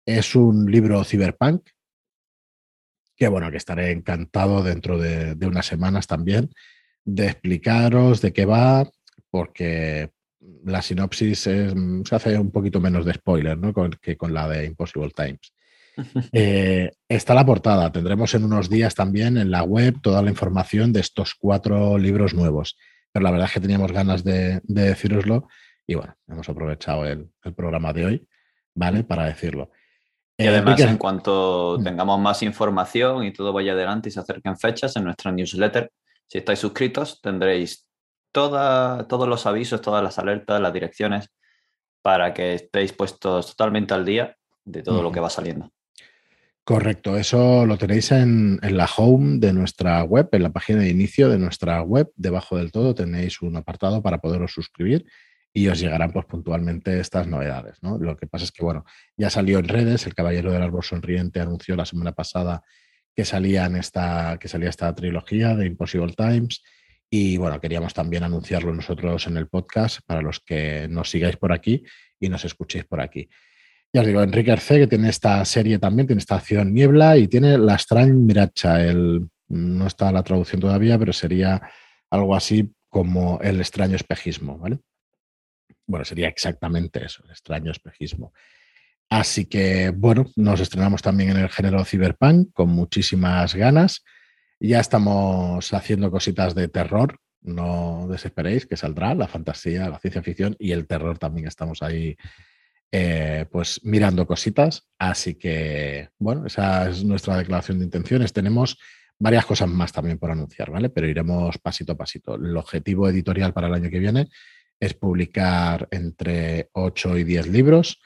Es 0.05 0.35
un 0.35 0.71
libro 0.71 1.03
cyberpunk 1.05 1.63
que, 3.19 3.29
bueno, 3.29 3.51
que 3.51 3.57
estaré 3.57 3.91
encantado 3.91 4.63
dentro 4.63 4.99
de, 4.99 5.37
unas 5.47 5.67
semanas 5.67 6.07
también 6.07 6.51
de 7.05 7.27
explicaros 7.27 8.21
de 8.21 8.33
qué 8.33 8.45
va, 8.45 8.89
porque 9.31 10.11
la 10.65 10.81
sinopsis 10.83 11.41
se 11.41 11.75
hace 12.11 12.39
un 12.39 12.51
poquito 12.51 12.81
menos 12.81 13.05
de 13.05 13.15
spoiler 13.15 13.59
¿no? 13.59 13.75
que 14.01 14.17
con 14.17 14.33
la 14.33 14.49
de 14.49 14.67
Impossible 14.67 15.11
Times. 15.15 15.53
Eh, 16.33 16.93
está 17.09 17.35
la 17.35 17.45
portada. 17.45 17.91
Tendremos 17.91 18.33
en 18.33 18.45
unos 18.45 18.71
días 18.71 18.95
también 18.95 19.37
en 19.37 19.51
la 19.51 19.65
web 19.65 19.97
toda 20.01 20.23
la 20.23 20.31
información 20.31 20.93
de 20.93 21.01
estos 21.01 21.35
cuatro 21.35 21.99
libros 21.99 22.35
nuevos. 22.35 22.79
Pero 23.11 23.25
la 23.25 23.33
verdad 23.33 23.49
es 23.49 23.55
que 23.55 23.61
teníamos 23.61 23.91
ganas 23.91 24.23
de, 24.23 24.61
de 24.63 24.83
deciroslo 24.83 25.49
y 25.91 25.95
bueno, 25.95 26.15
hemos 26.29 26.47
aprovechado 26.49 27.07
el, 27.07 27.31
programa 27.57 27.95
de 27.95 28.05
hoy, 28.05 28.29
¿vale? 28.75 29.05
Para 29.05 29.25
decirlo. 29.25 29.71
Y 30.41 30.47
además, 30.47 30.81
en 30.81 30.97
cuanto 30.97 31.77
mm. 31.79 31.85
tengamos 31.85 32.21
más 32.21 32.43
información 32.45 33.25
y 33.25 33.33
todo 33.33 33.53
vaya 33.53 33.73
adelante 33.73 34.09
y 34.09 34.13
se 34.13 34.21
acerquen 34.21 34.57
fechas 34.57 34.97
en 34.97 35.05
nuestra 35.05 35.33
newsletter, 35.33 35.91
si 36.29 36.39
estáis 36.39 36.61
suscritos, 36.61 37.21
tendréis 37.21 37.87
todos 38.31 39.29
los 39.29 39.47
avisos, 39.47 39.81
todas 39.81 40.03
las 40.03 40.19
alertas, 40.19 40.61
las 40.61 40.73
direcciones 40.73 41.29
para 42.03 42.33
que 42.33 42.55
estéis 42.55 42.93
puestos 42.93 43.49
totalmente 43.49 43.95
al 43.95 44.05
día 44.05 44.37
de 44.65 44.83
todo 44.83 45.03
lo 45.03 45.11
que 45.11 45.21
va 45.21 45.29
saliendo. 45.29 45.73
Correcto, 46.63 47.17
eso 47.17 47.65
lo 47.65 47.79
tenéis 47.79 48.13
en, 48.13 48.61
la 48.63 48.89
home 48.97 49.39
de 49.39 49.55
nuestra 49.55 50.03
web, 50.05 50.29
en 50.33 50.43
la 50.43 50.53
página 50.53 50.81
de 50.81 50.91
inicio 50.91 51.31
de 51.31 51.39
nuestra 51.39 51.83
web. 51.83 52.13
Debajo 52.15 52.59
del 52.59 52.71
todo 52.71 52.95
tenéis 52.95 53.41
un 53.41 53.57
apartado 53.57 54.03
para 54.03 54.19
poderos 54.19 54.53
suscribir 54.53 55.07
y 55.53 55.69
os 55.69 55.81
llegarán 55.81 56.13
pues, 56.13 56.27
puntualmente 56.27 57.01
estas 57.01 57.27
novedades. 57.27 57.79
¿no? 57.83 57.99
Lo 57.99 58.17
que 58.17 58.27
pasa 58.27 58.45
es 58.45 58.53
que, 58.53 58.63
bueno, 58.63 58.85
ya 59.17 59.31
salió 59.31 59.59
en 59.59 59.69
redes, 59.69 60.07
el 60.07 60.15
Caballero 60.15 60.53
del 60.53 60.63
Árbol 60.63 60.85
Sonriente 60.85 61.41
anunció 61.41 61.77
la 61.77 61.87
semana 61.87 62.13
pasada 62.13 62.63
que 63.15 63.25
salía, 63.25 63.67
en 63.67 63.77
esta, 63.77 64.39
que 64.41 64.49
salía 64.49 64.69
esta 64.69 64.95
trilogía 64.95 65.57
de 65.57 65.67
Impossible 65.67 66.15
Times 66.17 66.63
y, 67.11 67.37
bueno, 67.37 67.61
queríamos 67.61 67.95
también 67.95 68.23
anunciarlo 68.23 68.73
nosotros 68.75 69.27
en 69.27 69.37
el 69.37 69.49
podcast 69.49 70.01
para 70.07 70.23
los 70.23 70.41
que 70.41 70.87
nos 70.89 71.11
sigáis 71.11 71.37
por 71.37 71.53
aquí 71.53 71.83
y 72.21 72.29
nos 72.29 72.45
escuchéis 72.45 72.85
por 72.85 73.01
aquí. 73.01 73.29
Ya 73.93 74.03
os 74.03 74.07
digo, 74.07 74.23
Enrique 74.23 74.53
Arce, 74.53 74.79
que 74.79 74.87
tiene 74.87 75.09
esta 75.09 75.43
serie 75.47 75.79
también, 75.79 76.07
tiene 76.07 76.21
esta 76.21 76.37
acción 76.37 76.75
Niebla 76.75 77.17
y 77.17 77.27
tiene 77.27 77.57
La 77.57 77.75
extraña 77.75 78.13
Miracha. 78.13 78.85
El, 78.85 79.27
no 79.49 79.87
está 79.87 80.13
la 80.13 80.23
traducción 80.23 80.61
todavía, 80.61 80.99
pero 80.99 81.15
sería 81.15 81.63
algo 82.11 82.37
así 82.37 82.71
como 82.91 83.41
El 83.43 83.61
extraño 83.61 83.97
espejismo, 83.97 84.59
¿vale? 84.59 84.79
Bueno, 85.89 86.05
sería 86.05 86.29
exactamente 86.29 87.05
eso, 87.05 87.25
el 87.25 87.31
extraño 87.31 87.73
espejismo. 87.73 88.33
Así 89.09 89.47
que, 89.47 89.91
bueno, 89.91 90.27
nos 90.37 90.61
estrenamos 90.61 91.01
también 91.01 91.31
en 91.31 91.39
el 91.39 91.49
género 91.49 91.83
cyberpunk 91.83 92.53
con 92.53 92.69
muchísimas 92.69 93.55
ganas. 93.55 94.05
Ya 94.61 94.81
estamos 94.81 95.73
haciendo 95.73 96.11
cositas 96.11 96.55
de 96.55 96.69
terror, 96.69 97.19
no 97.41 98.07
desesperéis 98.11 98.67
que 98.67 98.77
saldrá 98.77 99.15
la 99.15 99.29
fantasía, 99.29 99.89
la 99.89 99.99
ciencia 99.99 100.23
ficción 100.23 100.57
y 100.59 100.73
el 100.73 100.87
terror 100.87 101.19
también 101.19 101.47
estamos 101.47 101.83
ahí 101.83 102.17
eh, 102.93 103.47
pues 103.51 103.81
mirando 103.83 104.27
cositas. 104.27 104.89
Así 104.99 105.37
que, 105.37 106.11
bueno, 106.19 106.45
esa 106.47 106.91
es 106.91 107.03
nuestra 107.03 107.39
declaración 107.39 107.79
de 107.79 107.87
intenciones. 107.87 108.35
Tenemos 108.35 108.79
varias 109.19 109.47
cosas 109.47 109.71
más 109.71 109.91
también 109.91 110.19
por 110.19 110.31
anunciar, 110.31 110.71
¿vale? 110.71 110.91
Pero 110.91 111.09
iremos 111.09 111.57
pasito 111.57 111.93
a 111.93 111.97
pasito. 111.97 112.35
El 112.35 112.55
objetivo 112.59 113.09
editorial 113.09 113.55
para 113.55 113.69
el 113.69 113.75
año 113.75 113.89
que 113.89 113.99
viene 113.99 114.29
es 114.81 114.95
publicar 114.95 115.89
entre 115.91 116.71
8 116.73 117.19
y 117.19 117.25
10 117.25 117.49
libros. 117.49 118.01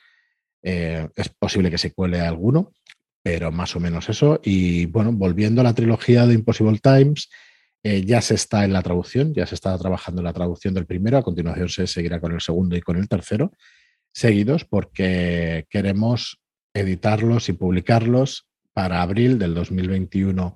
Eh, 0.62 1.08
es 1.16 1.28
posible 1.28 1.70
que 1.70 1.78
se 1.78 1.92
cuele 1.92 2.20
alguno, 2.20 2.72
pero 3.22 3.50
más 3.50 3.74
o 3.76 3.80
menos 3.80 4.08
eso. 4.08 4.40
Y 4.42 4.86
bueno, 4.86 5.12
volviendo 5.12 5.60
a 5.60 5.64
la 5.64 5.74
trilogía 5.74 6.26
de 6.26 6.34
Impossible 6.34 6.78
Times, 6.82 7.28
eh, 7.82 8.04
ya 8.04 8.20
se 8.20 8.34
está 8.34 8.64
en 8.64 8.72
la 8.72 8.82
traducción, 8.82 9.34
ya 9.34 9.46
se 9.46 9.56
está 9.56 9.76
trabajando 9.76 10.20
en 10.20 10.26
la 10.26 10.32
traducción 10.32 10.72
del 10.74 10.86
primero, 10.86 11.18
a 11.18 11.22
continuación 11.22 11.68
se 11.68 11.86
seguirá 11.86 12.20
con 12.20 12.32
el 12.32 12.40
segundo 12.40 12.76
y 12.76 12.80
con 12.80 12.96
el 12.96 13.08
tercero 13.08 13.52
seguidos 14.12 14.64
porque 14.64 15.66
queremos 15.70 16.38
editarlos 16.74 17.48
y 17.48 17.54
publicarlos 17.54 18.46
para 18.72 19.02
abril 19.02 19.38
del 19.38 19.54
2021, 19.54 20.54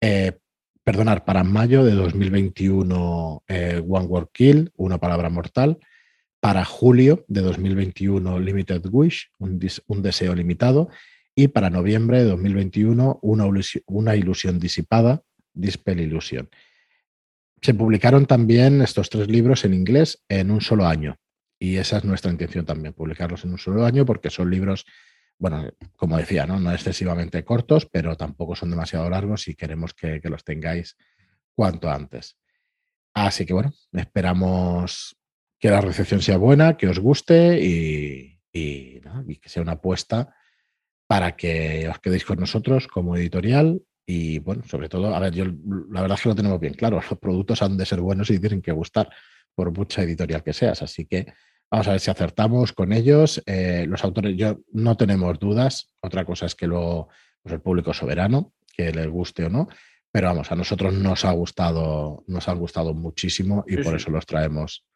eh, 0.00 0.38
perdonar, 0.84 1.24
para 1.24 1.42
mayo 1.42 1.82
de 1.84 1.92
2021 1.92 3.42
eh, 3.48 3.82
One 3.86 4.06
Word 4.06 4.28
Kill, 4.32 4.70
una 4.76 4.98
palabra 4.98 5.30
mortal, 5.30 5.78
para 6.40 6.64
julio 6.66 7.24
de 7.26 7.40
2021 7.40 8.38
Limited 8.38 8.82
Wish, 8.90 9.30
un, 9.38 9.58
deseo 10.02 10.34
limitado, 10.34 10.90
y 11.34 11.48
para 11.48 11.70
noviembre 11.70 12.18
de 12.18 12.24
2021 12.24 13.18
una, 13.22 13.44
una 13.86 14.14
ilusión 14.14 14.58
disipada, 14.58 15.22
Dispel 15.54 16.00
Illusion. 16.00 16.50
Se 17.62 17.72
publicaron 17.72 18.26
también 18.26 18.82
estos 18.82 19.08
tres 19.08 19.28
libros 19.28 19.64
en 19.64 19.72
inglés 19.72 20.22
en 20.28 20.50
un 20.50 20.60
solo 20.60 20.86
año, 20.86 21.16
y 21.58 21.76
esa 21.76 21.96
es 21.96 22.04
nuestra 22.04 22.30
intención 22.30 22.66
también, 22.66 22.92
publicarlos 22.92 23.42
en 23.44 23.52
un 23.52 23.58
solo 23.58 23.86
año, 23.86 24.04
porque 24.04 24.28
son 24.28 24.50
libros, 24.50 24.84
bueno, 25.38 25.68
como 25.96 26.16
decía, 26.16 26.46
no, 26.46 26.58
no 26.58 26.72
excesivamente 26.72 27.44
cortos, 27.44 27.86
pero 27.86 28.16
tampoco 28.16 28.54
son 28.54 28.70
demasiado 28.70 29.08
largos 29.10 29.48
y 29.48 29.54
queremos 29.54 29.94
que, 29.94 30.20
los 30.24 30.44
tengáis 30.44 30.96
cuanto 31.54 31.90
antes. 31.90 32.36
Así 33.14 33.46
que 33.46 33.52
bueno, 33.52 33.72
esperamos 33.92 35.16
que 35.58 35.70
la 35.70 35.80
recepción 35.80 36.20
sea 36.20 36.36
buena, 36.36 36.76
que 36.76 36.88
os 36.88 36.98
guste 36.98 37.60
y, 37.60 38.40
y, 38.52 39.00
que 39.00 39.48
sea 39.48 39.62
una 39.62 39.72
apuesta 39.72 40.34
para 41.06 41.36
que 41.36 41.88
os 41.88 41.98
quedéis 41.98 42.24
con 42.24 42.38
nosotros 42.38 42.88
como 42.88 43.16
editorial. 43.16 43.80
Y 44.06 44.38
bueno, 44.40 44.62
sobre 44.64 44.88
todo, 44.88 45.14
a 45.14 45.18
ver, 45.18 45.32
yo 45.32 45.46
la 45.90 46.02
verdad 46.02 46.16
es 46.18 46.22
que 46.22 46.28
lo 46.28 46.34
tenemos 46.34 46.60
bien 46.60 46.74
claro, 46.74 46.96
los 47.08 47.18
productos 47.18 47.62
han 47.62 47.76
de 47.76 47.86
ser 47.86 48.00
buenos 48.00 48.30
y 48.30 48.38
tienen 48.38 48.62
que 48.62 48.72
gustar, 48.72 49.08
por 49.54 49.70
mucha 49.72 50.02
editorial 50.02 50.42
que 50.42 50.52
seas. 50.52 50.82
Así 50.82 51.06
que 51.06 51.32
Vamos 51.70 51.88
a 51.88 51.92
ver 51.92 52.00
si 52.00 52.10
acertamos 52.10 52.72
con 52.72 52.92
ellos. 52.92 53.42
Eh, 53.46 53.86
los 53.88 54.04
autores, 54.04 54.36
yo 54.36 54.60
no 54.72 54.96
tenemos 54.96 55.38
dudas. 55.38 55.92
Otra 56.00 56.24
cosa 56.24 56.46
es 56.46 56.54
que 56.54 56.66
luego 56.66 57.08
pues 57.42 57.52
el 57.52 57.60
público 57.60 57.92
soberano, 57.92 58.52
que 58.76 58.92
les 58.92 59.08
guste 59.08 59.44
o 59.44 59.50
no. 59.50 59.68
Pero 60.10 60.28
vamos, 60.28 60.52
a 60.52 60.54
nosotros 60.54 60.94
nos 60.94 61.24
ha 61.24 61.32
gustado, 61.32 62.22
nos 62.28 62.48
han 62.48 62.58
gustado 62.58 62.94
muchísimo 62.94 63.64
y 63.66 63.76
por 63.78 63.96
eso 63.96 64.10
los 64.10 64.24
traemos 64.24 64.86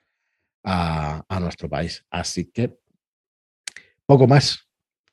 a, 0.63 1.41
nuestro 1.41 1.69
país. 1.69 2.05
Así 2.11 2.51
que 2.51 2.79
poco 4.07 4.27
más 4.27 4.69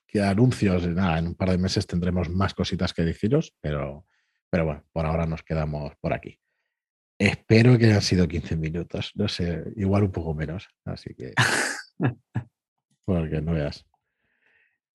que 0.06 0.22
anuncios. 0.22 0.86
Nada, 0.86 1.18
en 1.18 1.28
un 1.28 1.34
par 1.34 1.50
de 1.50 1.58
meses 1.58 1.86
tendremos 1.86 2.28
más 2.30 2.54
cositas 2.54 2.94
que 2.94 3.02
deciros, 3.02 3.54
pero, 3.60 4.06
pero 4.48 4.64
bueno, 4.64 4.84
por 4.92 5.06
ahora 5.06 5.26
nos 5.26 5.42
quedamos 5.42 5.92
por 6.00 6.12
aquí. 6.12 6.38
Espero 7.18 7.78
que 7.78 7.86
hayan 7.86 8.02
sido 8.02 8.28
15 8.28 8.56
minutos, 8.56 9.12
no 9.14 9.26
sé, 9.28 9.64
igual 9.76 10.04
un 10.04 10.12
poco 10.12 10.34
menos, 10.34 10.68
así 10.84 11.14
que... 11.14 11.32
porque 13.06 13.40
no 13.40 13.52
veas. 13.52 13.86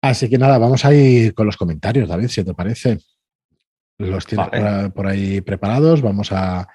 Así 0.01 0.29
que 0.29 0.37
nada, 0.37 0.57
vamos 0.57 0.85
a 0.85 0.93
ir 0.93 1.33
con 1.33 1.47
los 1.47 1.57
comentarios, 1.57 2.09
David, 2.09 2.27
si 2.27 2.43
te 2.43 2.53
parece. 2.53 2.99
Los 3.97 4.25
tienes 4.25 4.49
por, 4.93 5.07
ahí 5.07 5.41
preparados, 5.41 6.01
vamos 6.01 6.31
a, 6.31 6.67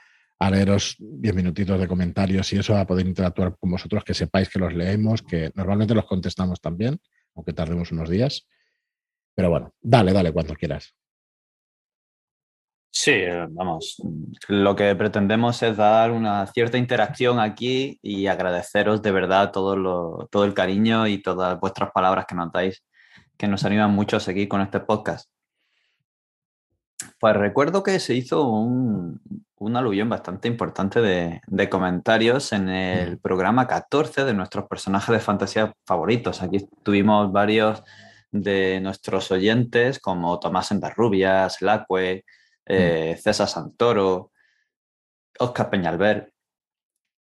leeros 0.50 0.96
10 0.98 1.34
minutitos 1.34 1.78
de 1.78 1.88
comentarios 1.88 2.52
y 2.52 2.58
eso, 2.58 2.76
a 2.76 2.86
poder 2.86 3.06
interactuar 3.06 3.56
con 3.58 3.70
vosotros, 3.70 4.04
que 4.04 4.14
sepáis 4.14 4.48
que 4.48 4.58
los 4.58 4.74
leemos, 4.74 5.22
que 5.22 5.50
normalmente 5.54 5.94
los 5.94 6.06
contestamos 6.06 6.60
también, 6.60 6.98
aunque 7.34 7.52
tardemos 7.52 7.92
unos 7.92 8.08
días. 8.08 8.46
Pero 9.34 9.50
bueno, 9.50 9.74
dale, 9.80 10.12
dale 10.12 10.32
cuando 10.32 10.54
quieras. 10.54 10.94
Sí, 12.98 13.12
vamos, 13.50 14.02
lo 14.48 14.74
que 14.74 14.96
pretendemos 14.96 15.62
es 15.62 15.76
dar 15.76 16.10
una 16.12 16.46
cierta 16.46 16.78
interacción 16.78 17.38
aquí 17.38 17.98
y 18.00 18.26
agradeceros 18.26 19.02
de 19.02 19.12
verdad 19.12 19.52
todo, 19.52 20.26
todo 20.30 20.44
el 20.44 20.54
cariño 20.54 21.06
y 21.06 21.20
todas 21.20 21.60
vuestras 21.60 21.90
palabras 21.92 22.24
que 22.26 22.34
nos 22.34 22.50
dais, 22.50 22.82
que 23.36 23.48
nos 23.48 23.64
animan 23.64 23.92
mucho 23.92 24.16
a 24.16 24.20
seguir 24.20 24.48
con 24.48 24.62
este 24.62 24.80
podcast. 24.80 25.30
Pues 27.20 27.36
recuerdo 27.36 27.82
que 27.82 28.00
se 28.00 28.14
hizo 28.14 28.48
un, 28.48 29.20
aluvión 29.76 30.08
bastante 30.08 30.48
importante 30.48 31.02
de, 31.02 31.42
de, 31.46 31.68
comentarios 31.68 32.50
en 32.54 32.70
el 32.70 33.18
programa 33.18 33.66
14 33.66 34.24
de 34.24 34.32
nuestros 34.32 34.66
personajes 34.68 35.12
de 35.12 35.20
fantasía 35.20 35.74
favoritos. 35.84 36.42
Aquí 36.42 36.66
tuvimos 36.82 37.30
varios 37.30 37.82
de 38.32 38.80
nuestros 38.80 39.30
oyentes 39.30 39.98
como 39.98 40.40
Tomás 40.40 40.70
Endarrubias, 40.70 41.60
Lacue. 41.60 42.24
Eh, 42.66 43.16
César 43.22 43.48
Santoro, 43.48 44.32
Oscar 45.38 45.70
Peñalver, 45.70 46.32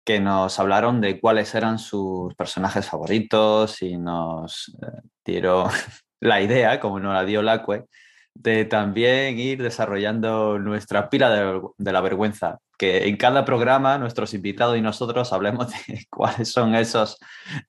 que 0.05 0.21
nos 0.21 0.59
hablaron 0.59 1.01
de 1.01 1.21
cuáles 1.21 1.55
eran 1.55 1.79
sus 1.79 2.35
personajes 2.35 2.87
favoritos 2.87 3.83
y 3.83 3.97
nos 3.97 4.69
eh, 4.83 5.09
dieron 5.25 5.71
la 6.21 6.41
idea, 6.41 6.81
como 6.81 7.01
nos 7.01 7.15
la 7.15 7.25
dio 7.25 7.43
Lacue, 7.43 7.87
de 8.35 8.65
también 8.65 9.39
ir 9.39 9.63
desarrollando 9.63 10.59
nuestra 10.59 11.11
pila 11.11 11.31
de, 11.77 11.93
la 11.93 12.01
vergüenza, 12.01 12.59
que 12.79 13.09
en 13.09 13.17
cada 13.17 13.45
programa 13.45 13.99
nuestros 13.99 14.35
invitados 14.35 14.77
y 14.77 14.81
nosotros 14.81 15.33
hablemos 15.33 15.71
de 15.71 16.07
cuáles 16.11 16.51
son 16.51 16.75
esos 16.75 17.19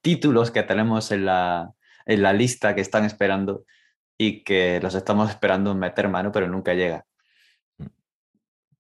títulos 0.02 0.52
que 0.52 0.64
tenemos 0.64 1.12
en 1.12 1.26
la, 1.26 1.72
en 2.06 2.22
la 2.24 2.34
lista 2.34 2.76
que 2.76 2.82
están 2.82 3.06
esperando 3.06 3.66
y 4.18 4.44
que 4.44 4.80
los 4.82 4.96
estamos 4.96 5.30
esperando 5.30 5.76
meter 5.76 6.08
mano, 6.08 6.32
pero 6.32 6.48
nunca 6.48 6.74
llega. 6.74 7.06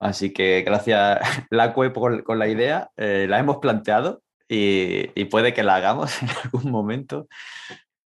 Así 0.03 0.33
que 0.33 0.63
gracias, 0.63 1.19
Lacue, 1.49 1.89
por, 1.91 2.23
con 2.23 2.37
la 2.37 2.47
idea. 2.47 2.91
Eh, 2.97 3.25
la 3.29 3.39
hemos 3.39 3.57
planteado 3.57 4.21
y, 4.49 5.07
puede 5.25 5.53
que 5.53 5.63
la 5.63 5.75
hagamos 5.75 6.11
en 6.21 6.29
algún 6.43 6.71
momento. 6.71 7.27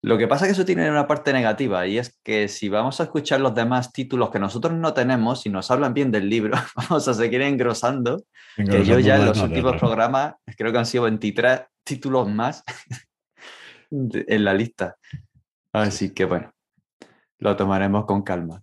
Lo 0.04 0.18
que 0.18 0.28
pasa 0.28 0.46
es 0.46 0.50
que 0.50 0.54
eso 0.54 0.66
tiene 0.66 0.90
una 0.90 1.08
parte 1.08 1.34
negativa 1.34 1.88
y 1.88 1.98
es 1.98 2.18
que 2.24 2.48
si 2.48 2.70
vamos 2.70 3.00
a 3.00 3.04
escuchar 3.04 3.42
los 3.42 3.56
demás 3.56 3.92
títulos 3.92 4.30
que 4.30 4.38
nosotros 4.38 4.74
no 4.74 4.94
tenemos 4.94 5.46
y 5.48 5.50
nos 5.50 5.72
hablan 5.72 5.96
bien 5.96 6.12
del 6.12 6.30
libro, 6.30 6.56
vamos 6.76 7.08
a 7.08 7.14
seguir 7.16 7.42
engrosando. 7.42 8.24
que 8.56 8.86
yo 8.86 9.00
ya 9.00 9.16
en 9.16 9.26
los 9.26 9.42
últimos 9.42 9.76
programas 9.78 10.36
creo 10.56 10.72
que 10.72 10.78
han 10.78 10.86
sido 10.86 11.04
23 11.06 11.62
títulos 11.84 12.30
más 12.30 12.64
en 13.90 14.44
la 14.44 14.54
lista. 14.54 14.98
Así 15.74 16.14
que 16.14 16.26
bueno, 16.26 16.54
lo 17.40 17.56
tomaremos 17.56 18.06
con 18.06 18.22
calma. 18.22 18.62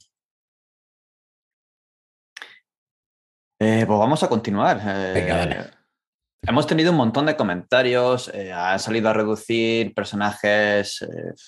Eh, 3.66 3.84
pues 3.86 3.98
vamos 3.98 4.22
a 4.22 4.28
continuar. 4.28 4.78
Eh, 4.84 5.70
hemos 6.42 6.66
tenido 6.66 6.90
un 6.90 6.98
montón 6.98 7.24
de 7.24 7.34
comentarios, 7.34 8.30
eh, 8.34 8.52
ha 8.52 8.78
salido 8.78 9.08
a 9.08 9.14
reducir 9.14 9.94
personajes 9.94 11.02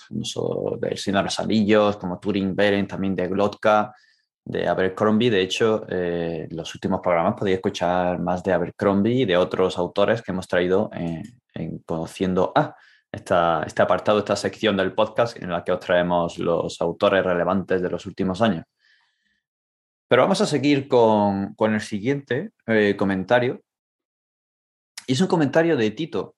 del 0.08 0.96
Señor 0.96 1.20
de 1.20 1.24
los 1.24 1.40
Anillos, 1.40 1.98
como 1.98 2.18
Turing 2.18 2.56
Beren, 2.56 2.88
también 2.88 3.14
de 3.14 3.28
Glotka, 3.28 3.94
de 4.42 4.66
Abercrombie. 4.66 5.28
De 5.28 5.42
hecho, 5.42 5.84
en 5.90 6.56
los 6.56 6.74
últimos 6.74 7.02
programas 7.02 7.34
podéis 7.34 7.56
escuchar 7.56 8.18
más 8.18 8.42
de 8.42 8.54
Abercrombie 8.54 9.20
y 9.20 9.24
de 9.26 9.36
otros 9.36 9.76
autores 9.76 10.22
que 10.22 10.32
hemos 10.32 10.48
traído 10.48 10.88
en 10.94 11.78
Conociendo 11.80 12.52
a 12.54 12.74
este 13.12 13.82
apartado, 13.82 14.20
esta 14.20 14.36
sección 14.36 14.74
del 14.78 14.94
podcast 14.94 15.36
en 15.36 15.50
la 15.50 15.62
que 15.62 15.72
os 15.72 15.80
traemos 15.80 16.38
los 16.38 16.80
autores 16.80 17.22
relevantes 17.22 17.82
de 17.82 17.90
los 17.90 18.06
últimos 18.06 18.40
años. 18.40 18.64
Pero 20.08 20.22
vamos 20.22 20.40
a 20.40 20.46
seguir 20.46 20.86
con, 20.88 21.54
el 21.58 21.80
siguiente 21.80 22.50
eh, 22.66 22.94
comentario. 22.96 23.62
Y 25.06 25.12
es 25.14 25.20
un 25.20 25.26
comentario 25.26 25.76
de 25.76 25.90
Tito. 25.90 26.36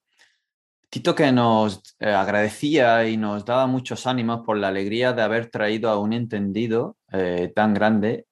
Tito 0.89 1.13
que 1.13 1.31
nos 1.31 1.95
eh, 1.99 2.09
agradecía 2.09 3.07
y 3.07 3.15
nos 3.15 3.45
daba 3.45 3.67
muchos 3.67 4.07
ánimos 4.07 4.43
por 4.43 4.57
la 4.57 4.69
alegría 4.69 5.13
de 5.13 5.21
haber 5.21 5.51
traído 5.51 5.89
a 5.91 5.99
un 5.99 6.13
entendido 6.13 6.97
eh, 7.11 7.51
tan 7.55 7.73
grande 7.73 8.25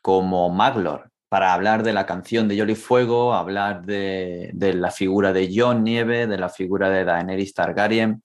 como 0.00 0.48
Maglor, 0.48 1.10
para 1.28 1.52
hablar 1.52 1.82
de 1.82 1.92
la 1.92 2.06
canción 2.06 2.46
de 2.46 2.54
Yoli 2.54 2.76
Fuego, 2.76 3.34
hablar 3.34 3.84
de, 3.84 4.52
la 4.54 4.92
figura 4.92 5.32
de 5.32 5.50
Jon 5.52 5.82
Nieve, 5.82 6.28
de 6.28 6.38
la 6.38 6.48
figura 6.48 6.88
de 6.88 7.04
Daenerys 7.04 7.52
Targaryen. 7.52 8.22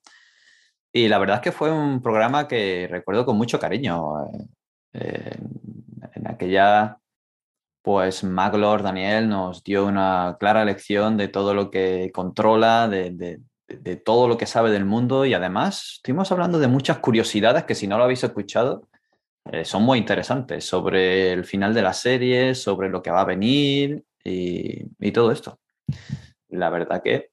Y 0.93 1.07
la 1.07 1.17
verdad 1.17 1.37
es 1.37 1.41
que 1.41 1.51
fue 1.51 1.71
un 1.71 2.01
programa 2.01 2.47
que 2.47 2.87
recuerdo 2.89 3.25
con 3.25 3.37
mucho 3.37 3.59
cariño. 3.59 4.29
En 6.21 6.27
aquella, 6.27 6.99
pues 7.81 8.23
Maglor 8.23 8.83
Daniel 8.83 9.27
nos 9.27 9.63
dio 9.63 9.85
una 9.85 10.37
clara 10.39 10.63
lección 10.63 11.17
de 11.17 11.27
todo 11.27 11.53
lo 11.53 11.69
que 11.69 12.11
controla, 12.13 12.87
de, 12.87 13.11
de 13.67 13.95
todo 13.95 14.27
lo 14.27 14.37
que 14.37 14.45
sabe 14.45 14.71
del 14.71 14.85
mundo 14.85 15.25
y 15.25 15.33
además 15.33 15.93
estuvimos 15.95 16.31
hablando 16.31 16.59
de 16.59 16.67
muchas 16.67 16.99
curiosidades 16.99 17.63
que 17.63 17.75
si 17.75 17.87
no 17.87 17.97
lo 17.97 18.03
habéis 18.03 18.23
escuchado, 18.23 18.87
eh, 19.51 19.65
son 19.65 19.83
muy 19.83 19.97
interesantes 19.97 20.65
sobre 20.65 21.31
el 21.31 21.45
final 21.45 21.73
de 21.73 21.81
la 21.81 21.93
serie, 21.93 22.53
sobre 22.53 22.89
lo 22.89 23.01
que 23.01 23.11
va 23.11 23.21
a 23.21 23.25
venir 23.25 24.03
y, 24.23 25.11
todo 25.11 25.31
esto. 25.31 25.59
La 26.49 26.69
verdad 26.69 27.01
que 27.03 27.31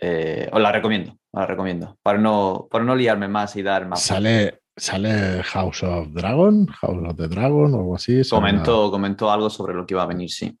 eh, 0.00 0.48
os 0.52 0.60
la 0.60 0.72
recomiendo, 0.72 1.12
os 1.12 1.40
la 1.40 1.46
recomiendo, 1.46 1.96
para 2.02 2.18
no, 2.18 2.66
para 2.70 2.84
no 2.84 2.96
liarme 2.96 3.28
más 3.28 3.54
y 3.56 3.62
dar 3.62 3.86
más. 3.86 4.02
Sale, 4.02 4.61
sale 4.76 5.42
House 5.42 5.82
of 5.82 6.08
Dragon, 6.12 6.66
House 6.66 7.08
of 7.08 7.16
the 7.16 7.28
Dragon 7.28 7.74
o 7.74 7.78
algo 7.78 7.96
así. 7.96 8.22
Comentó, 8.28 8.90
comentó 8.90 9.30
algo 9.30 9.50
sobre 9.50 9.74
lo 9.74 9.86
que 9.86 9.94
iba 9.94 10.02
a 10.02 10.06
venir, 10.06 10.30
sí. 10.30 10.58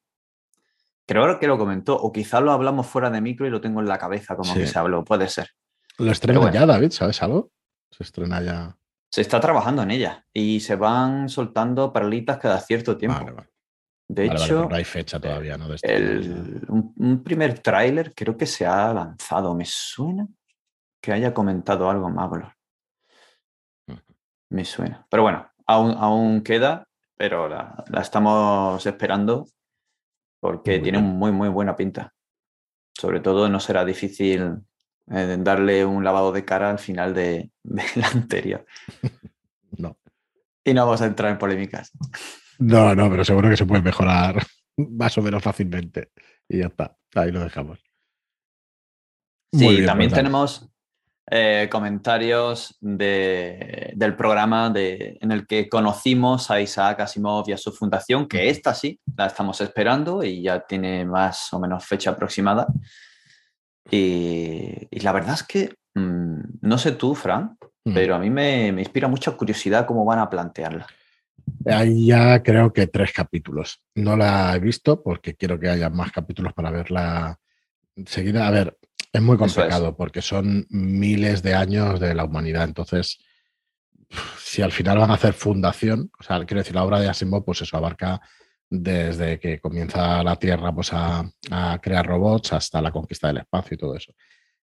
Creo 1.06 1.38
que 1.38 1.46
lo 1.46 1.58
comentó, 1.58 1.96
o 1.96 2.12
quizás 2.12 2.42
lo 2.42 2.52
hablamos 2.52 2.86
fuera 2.86 3.10
de 3.10 3.20
micro 3.20 3.46
y 3.46 3.50
lo 3.50 3.60
tengo 3.60 3.80
en 3.80 3.88
la 3.88 3.98
cabeza 3.98 4.36
como 4.36 4.54
que 4.54 4.66
se 4.66 4.78
habló, 4.78 5.04
puede 5.04 5.28
ser. 5.28 5.50
Lo 5.98 6.10
estrena 6.10 6.50
ya, 6.50 6.64
David, 6.64 6.90
¿sabes 6.90 7.22
algo? 7.22 7.50
Se 7.90 8.04
estrena 8.04 8.40
ya. 8.40 8.76
Se 9.10 9.20
está 9.20 9.40
trabajando 9.40 9.82
en 9.82 9.90
ella 9.90 10.24
y 10.32 10.60
se 10.60 10.76
van 10.76 11.28
soltando 11.28 11.92
perlitas 11.92 12.38
cada 12.38 12.58
cierto 12.60 12.96
tiempo. 12.96 13.26
De 14.08 14.26
hecho, 14.26 14.68
no 14.68 14.74
hay 14.74 14.84
fecha 14.84 15.20
todavía, 15.20 15.56
¿no? 15.58 15.66
un, 16.68 17.22
primer 17.22 17.58
tráiler 17.58 18.14
creo 18.14 18.36
que 18.36 18.46
se 18.46 18.64
ha 18.64 18.92
lanzado. 18.92 19.54
Me 19.54 19.64
suena 19.66 20.26
que 21.00 21.12
haya 21.12 21.34
comentado 21.34 21.90
algo 21.90 22.08
Maglor. 22.08 22.54
Me 24.52 24.66
suena. 24.66 25.06
Pero 25.08 25.22
bueno, 25.22 25.50
aún, 25.66 25.94
aún 25.98 26.42
queda, 26.42 26.86
pero 27.16 27.48
la, 27.48 27.82
estamos 27.98 28.84
esperando 28.84 29.46
porque 30.40 30.78
tiene 30.78 30.98
muy, 30.98 31.32
muy 31.32 31.48
buena 31.48 31.74
pinta. 31.74 32.12
Sobre 32.92 33.20
todo 33.20 33.48
no 33.48 33.60
será 33.60 33.82
difícil 33.86 34.58
eh, 35.10 35.36
darle 35.38 35.86
un 35.86 36.04
lavado 36.04 36.32
de 36.32 36.44
cara 36.44 36.68
al 36.68 36.78
final 36.78 37.14
de, 37.14 37.50
la 37.64 38.08
anterior. 38.08 38.66
No. 39.78 39.96
Y 40.62 40.74
no 40.74 40.84
vamos 40.84 41.00
a 41.00 41.06
entrar 41.06 41.32
en 41.32 41.38
polémicas. 41.38 41.92
No, 42.58 42.94
no, 42.94 43.08
pero 43.08 43.24
seguro 43.24 43.48
que 43.48 43.56
se 43.56 43.64
puede 43.64 43.80
mejorar 43.80 44.36
más 44.76 45.16
o 45.16 45.22
menos 45.22 45.42
fácilmente. 45.42 46.10
Y 46.46 46.58
ya 46.58 46.66
está, 46.66 46.94
ahí 47.14 47.32
lo 47.32 47.40
dejamos. 47.40 47.82
sí, 49.50 49.86
también 49.86 50.12
tenemos 50.12 50.71
eh, 51.34 51.66
comentarios 51.70 52.76
del 52.78 54.14
programa 54.18 54.68
de, 54.68 55.16
en 55.18 55.32
el 55.32 55.46
que 55.46 55.66
conocimos 55.66 56.50
a 56.50 56.60
Isaac 56.60 57.00
Asimov 57.00 57.48
y 57.48 57.52
a 57.52 57.56
su 57.56 57.72
fundación, 57.72 58.28
que 58.28 58.50
esta 58.50 58.74
sí, 58.74 59.00
la 59.16 59.28
estamos 59.28 59.58
esperando 59.62 60.22
y 60.22 60.42
ya 60.42 60.60
tiene 60.60 61.06
más 61.06 61.50
o 61.54 61.58
menos 61.58 61.86
fecha 61.86 62.10
aproximada. 62.10 62.66
Y, 63.90 64.88
la 65.00 65.12
verdad 65.12 65.36
es 65.36 65.42
que, 65.44 65.74
mm, 65.94 66.40
no 66.60 66.76
sé 66.76 66.92
tú, 66.92 67.14
Fran, 67.14 67.56
mm. 67.82 67.94
pero 67.94 68.14
a 68.14 68.18
mí 68.18 68.28
me, 68.28 68.68
inspira 68.68 69.08
mucha 69.08 69.30
curiosidad 69.30 69.86
cómo 69.86 70.04
van 70.04 70.18
a 70.18 70.28
plantearla. 70.28 70.86
Hay 71.64 72.08
ya 72.08 72.42
creo 72.42 72.74
que 72.74 72.88
tres 72.88 73.10
capítulos. 73.10 73.82
No 73.94 74.18
la 74.18 74.54
he 74.54 74.60
visto 74.60 75.02
porque 75.02 75.34
quiero 75.34 75.58
que 75.58 75.70
haya 75.70 75.88
más 75.88 76.12
capítulos 76.12 76.52
para 76.52 76.70
verla 76.70 77.38
seguida. 78.04 78.46
A 78.46 78.50
ver, 78.50 78.76
es 79.12 79.20
muy 79.20 79.36
complicado 79.36 79.94
porque 79.96 80.22
son 80.22 80.66
miles 80.70 81.42
de 81.42 81.54
años 81.54 82.00
de 82.00 82.14
la 82.14 82.24
humanidad. 82.24 82.64
Entonces, 82.64 83.18
si 84.38 84.62
al 84.62 84.72
final 84.72 84.98
van 84.98 85.10
a 85.10 85.14
hacer 85.14 85.34
fundación, 85.34 86.10
o 86.18 86.22
sea, 86.22 86.44
quiero 86.44 86.60
decir, 86.60 86.74
la 86.74 86.84
obra 86.84 87.00
de 87.00 87.08
Asimov, 87.08 87.44
pues 87.44 87.60
eso 87.60 87.76
abarca 87.76 88.20
desde 88.70 89.38
que 89.38 89.60
comienza 89.60 90.22
la 90.22 90.36
Tierra 90.36 90.74
pues, 90.74 90.90
a, 90.92 91.30
crear 91.82 92.06
robots 92.06 92.54
hasta 92.54 92.80
la 92.80 92.90
conquista 92.90 93.28
del 93.28 93.38
espacio 93.38 93.74
y 93.74 93.78
todo 93.78 93.94
eso. 93.94 94.14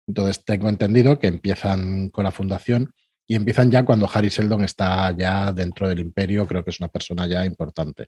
Entonces, 0.08 0.44
tengo 0.44 0.68
entendido 0.68 1.20
que 1.20 1.28
empiezan 1.28 2.10
con 2.10 2.24
la 2.24 2.32
fundación 2.32 2.92
y 3.28 3.36
empiezan 3.36 3.70
ya 3.70 3.86
cuando 3.86 4.10
Harry 4.12 4.32
Seldon 4.32 4.64
está 4.64 5.16
ya 5.16 5.54
dentro 5.54 5.88
del 5.88 6.00
imperio, 6.00 6.48
creo 6.48 6.64
que 6.64 6.72
es 6.72 6.80
una 6.80 6.90
persona 6.90 7.28
ya 7.28 7.46
importante. 7.46 8.08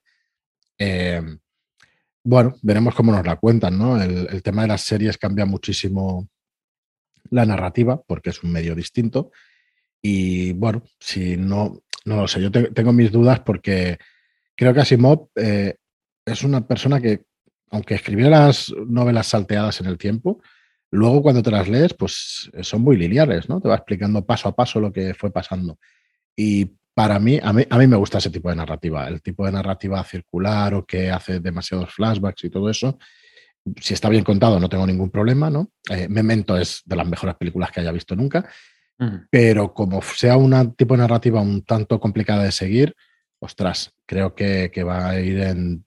Eh, 0.80 1.22
bueno, 2.24 2.56
veremos 2.62 2.94
cómo 2.94 3.12
nos 3.12 3.26
la 3.26 3.38
cuentan, 3.38 3.78
¿no? 3.78 4.02
El, 4.02 4.44
tema 4.44 4.64
de 4.64 4.70
las 4.70 4.82
series 4.82 5.18
cambia 5.18 5.46
muchísimo 5.46 6.28
la 7.32 7.46
narrativa 7.46 8.02
porque 8.02 8.30
es 8.30 8.44
un 8.44 8.52
medio 8.52 8.76
distinto. 8.76 9.32
Y 10.02 10.54
bueno, 10.54 10.84
si 11.00 11.38
no, 11.38 11.82
no 12.06 12.16
lo 12.16 12.28
sé, 12.28 12.42
yo 12.42 12.52
tengo 12.52 12.94
mis 12.94 13.12
dudas 13.12 13.40
porque 13.40 13.98
creo 14.56 14.74
que 14.74 14.82
Asimov 14.82 15.30
eh, 15.36 15.76
es 16.26 16.44
una 16.44 16.68
persona 16.68 17.02
que, 17.02 17.24
aunque 17.72 17.96
escribiera 17.96 18.48
las 18.48 18.72
novelas 18.88 19.28
salteadas 19.28 19.82
en 19.82 19.88
el 19.88 19.98
tiempo, 19.98 20.42
luego 20.92 21.22
cuando 21.22 21.42
te 21.42 21.52
las 21.52 21.68
lees, 21.68 21.94
pues 21.94 22.50
eh, 22.54 22.64
son 22.64 22.82
muy 22.82 22.98
lineales, 22.98 23.48
¿no? 23.50 23.62
Te 23.62 23.70
va 23.70 23.76
explicando 23.76 24.26
paso 24.26 24.50
a 24.50 24.56
paso 24.56 24.80
lo 24.80 24.92
que 24.92 25.14
fue 25.14 25.32
pasando. 25.32 25.80
Y 26.36 26.74
para 26.94 27.20
mí 27.20 27.40
a, 27.42 27.54
mí, 27.54 27.64
a 27.70 27.78
mí 27.78 27.88
me 27.88 27.96
gusta 27.96 28.18
ese 28.18 28.30
tipo 28.30 28.50
de 28.50 28.56
narrativa, 28.56 29.08
el 29.08 29.22
tipo 29.22 29.46
de 29.46 29.52
narrativa 29.54 30.04
circular 30.04 30.74
o 30.74 30.86
que 30.86 31.10
hace 31.10 31.40
demasiados 31.40 31.94
flashbacks 31.94 32.44
y 32.44 32.50
todo 32.50 32.70
eso. 32.70 32.98
Si 33.80 33.94
está 33.94 34.10
bien 34.10 34.24
contado, 34.24 34.60
no 34.60 34.70
tengo 34.70 34.88
ningún 34.88 35.12
problema, 35.12 35.50
¿no? 35.50 35.72
Eh, 35.90 36.08
Memento 36.10 36.58
es 36.58 36.82
de 36.86 36.96
las 36.96 37.08
mejores 37.08 37.36
películas 37.36 37.72
que 37.72 37.82
haya 37.82 37.92
visto 37.92 38.16
nunca, 38.16 38.50
pero 39.32 39.74
como 39.74 40.00
sea 40.04 40.38
un 40.38 40.76
tipo 40.76 40.94
de 40.94 41.00
narrativa 41.00 41.42
un 41.42 41.64
tanto 41.64 42.00
complicada 42.00 42.44
de 42.44 42.52
seguir, 42.52 42.96
ostras, 43.40 43.92
creo 44.06 44.36
que, 44.36 44.70
va 44.84 45.10
a 45.10 45.20
ir 45.20 45.40
en, 45.40 45.84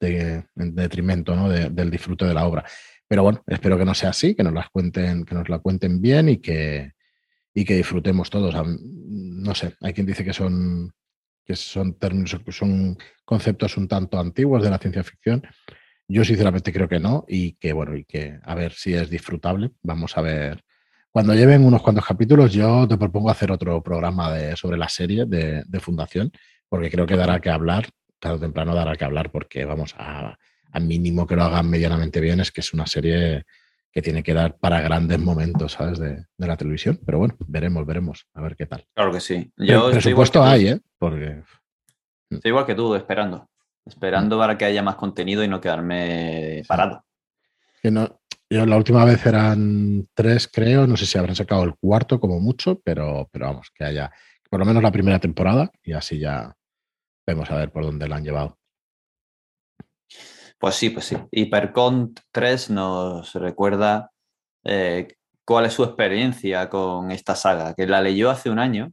detrimento 0.56 1.48
del 1.48 1.90
disfrute 1.90 2.24
de 2.24 2.34
la 2.34 2.44
obra. 2.44 2.64
Pero 3.06 3.22
bueno, 3.22 3.44
espero 3.46 3.78
que 3.78 3.84
no 3.84 3.94
sea 3.94 4.10
así, 4.10 4.34
que 4.34 4.42
nos 4.42 4.52
las 4.52 4.68
cuenten, 4.70 5.24
que 5.24 5.34
nos 5.34 5.48
la 5.48 5.60
cuenten 5.60 6.00
bien 6.00 6.28
y 6.28 6.38
que, 6.38 6.92
y 7.54 7.64
que 7.64 7.76
disfrutemos 7.76 8.30
todos. 8.30 8.54
No 8.66 9.54
sé, 9.54 9.74
hay 9.80 9.92
quien 9.92 10.06
dice 10.06 10.24
que 10.24 10.32
son, 10.32 10.92
que 11.44 11.54
son 11.54 11.94
términos, 11.94 12.36
son 12.50 12.98
conceptos 13.24 13.76
un 13.76 13.86
tanto 13.86 14.18
antiguos 14.18 14.64
de 14.64 14.70
la 14.70 14.78
ciencia 14.78 15.04
ficción. 15.04 15.42
Yo 16.06 16.24
sinceramente 16.24 16.72
creo 16.72 16.88
que 16.88 17.00
no 17.00 17.24
y 17.28 17.52
que 17.52 17.72
bueno, 17.72 17.96
y 17.96 18.04
que 18.04 18.38
a 18.42 18.54
ver 18.54 18.72
si 18.72 18.94
es 18.94 19.08
disfrutable. 19.08 19.70
Vamos 19.82 20.16
a 20.16 20.20
ver. 20.20 20.62
Cuando 21.10 21.34
lleven 21.34 21.64
unos 21.64 21.82
cuantos 21.82 22.04
capítulos, 22.04 22.52
yo 22.52 22.88
te 22.88 22.96
propongo 22.96 23.30
hacer 23.30 23.52
otro 23.52 23.82
programa 23.82 24.32
de, 24.32 24.56
sobre 24.56 24.76
la 24.76 24.88
serie 24.88 25.26
de, 25.26 25.62
de 25.64 25.80
Fundación 25.80 26.32
porque 26.74 26.90
creo 26.90 27.06
que 27.06 27.16
dará 27.16 27.38
que 27.38 27.50
hablar, 27.50 27.88
tarde 28.18 28.36
o 28.36 28.40
temprano 28.40 28.74
dará 28.74 28.96
que 28.96 29.04
hablar, 29.04 29.30
porque 29.30 29.64
vamos, 29.64 29.94
a, 29.96 30.36
mínimo 30.80 31.24
que 31.24 31.36
lo 31.36 31.44
hagan 31.44 31.70
medianamente 31.70 32.20
bien, 32.20 32.40
es 32.40 32.50
que 32.50 32.62
es 32.62 32.74
una 32.74 32.84
serie 32.84 33.44
que 33.92 34.02
tiene 34.02 34.24
que 34.24 34.34
dar 34.34 34.56
para 34.56 34.80
grandes 34.80 35.20
momentos, 35.20 35.70
¿sabes? 35.70 36.00
De, 36.00 36.26
la 36.36 36.56
televisión. 36.56 36.98
Pero 37.06 37.18
bueno, 37.18 37.36
veremos, 37.46 37.86
veremos, 37.86 38.26
a 38.34 38.42
ver 38.42 38.56
qué 38.56 38.66
tal. 38.66 38.84
Claro 38.92 39.12
que 39.12 39.20
sí. 39.20 39.52
Yo 39.56 39.92
presupuesto 39.92 40.42
hay, 40.42 40.66
¿eh? 40.66 40.80
Porque... 40.98 41.42
Estoy 42.28 42.48
igual 42.48 42.66
que 42.66 42.74
tú, 42.74 42.92
esperando. 42.96 43.48
Esperando 43.86 44.38
para 44.38 44.56
que 44.56 44.64
haya 44.64 44.82
más 44.82 44.96
contenido 44.96 45.44
y 45.44 45.48
no 45.48 45.60
quedarme 45.60 46.62
parado. 46.66 47.04
Que 47.82 47.90
no, 47.90 48.20
yo 48.48 48.64
la 48.64 48.76
última 48.76 49.04
vez 49.04 49.24
eran 49.26 50.08
tres, 50.14 50.48
creo. 50.48 50.86
No 50.86 50.96
sé 50.96 51.06
si 51.06 51.18
habrán 51.18 51.36
sacado 51.36 51.64
el 51.64 51.74
cuarto 51.74 52.20
como 52.20 52.40
mucho, 52.40 52.80
pero, 52.82 53.28
pero 53.32 53.46
vamos, 53.46 53.70
que 53.74 53.84
haya 53.84 54.10
por 54.48 54.60
lo 54.60 54.66
menos 54.66 54.82
la 54.82 54.92
primera 54.92 55.18
temporada 55.18 55.70
y 55.82 55.92
así 55.92 56.18
ya 56.18 56.56
vemos 57.26 57.50
a 57.50 57.56
ver 57.56 57.72
por 57.72 57.84
dónde 57.84 58.08
la 58.08 58.16
han 58.16 58.24
llevado. 58.24 58.58
Pues 60.58 60.76
sí, 60.76 60.90
pues 60.90 61.06
sí. 61.06 61.16
Hypercont 61.32 62.20
3 62.30 62.70
nos 62.70 63.34
recuerda 63.34 64.12
eh, 64.64 65.08
cuál 65.44 65.66
es 65.66 65.72
su 65.72 65.84
experiencia 65.84 66.68
con 66.68 67.10
esta 67.10 67.34
saga, 67.34 67.74
que 67.74 67.86
la 67.86 68.00
leyó 68.00 68.30
hace 68.30 68.50
un 68.50 68.58
año. 68.58 68.92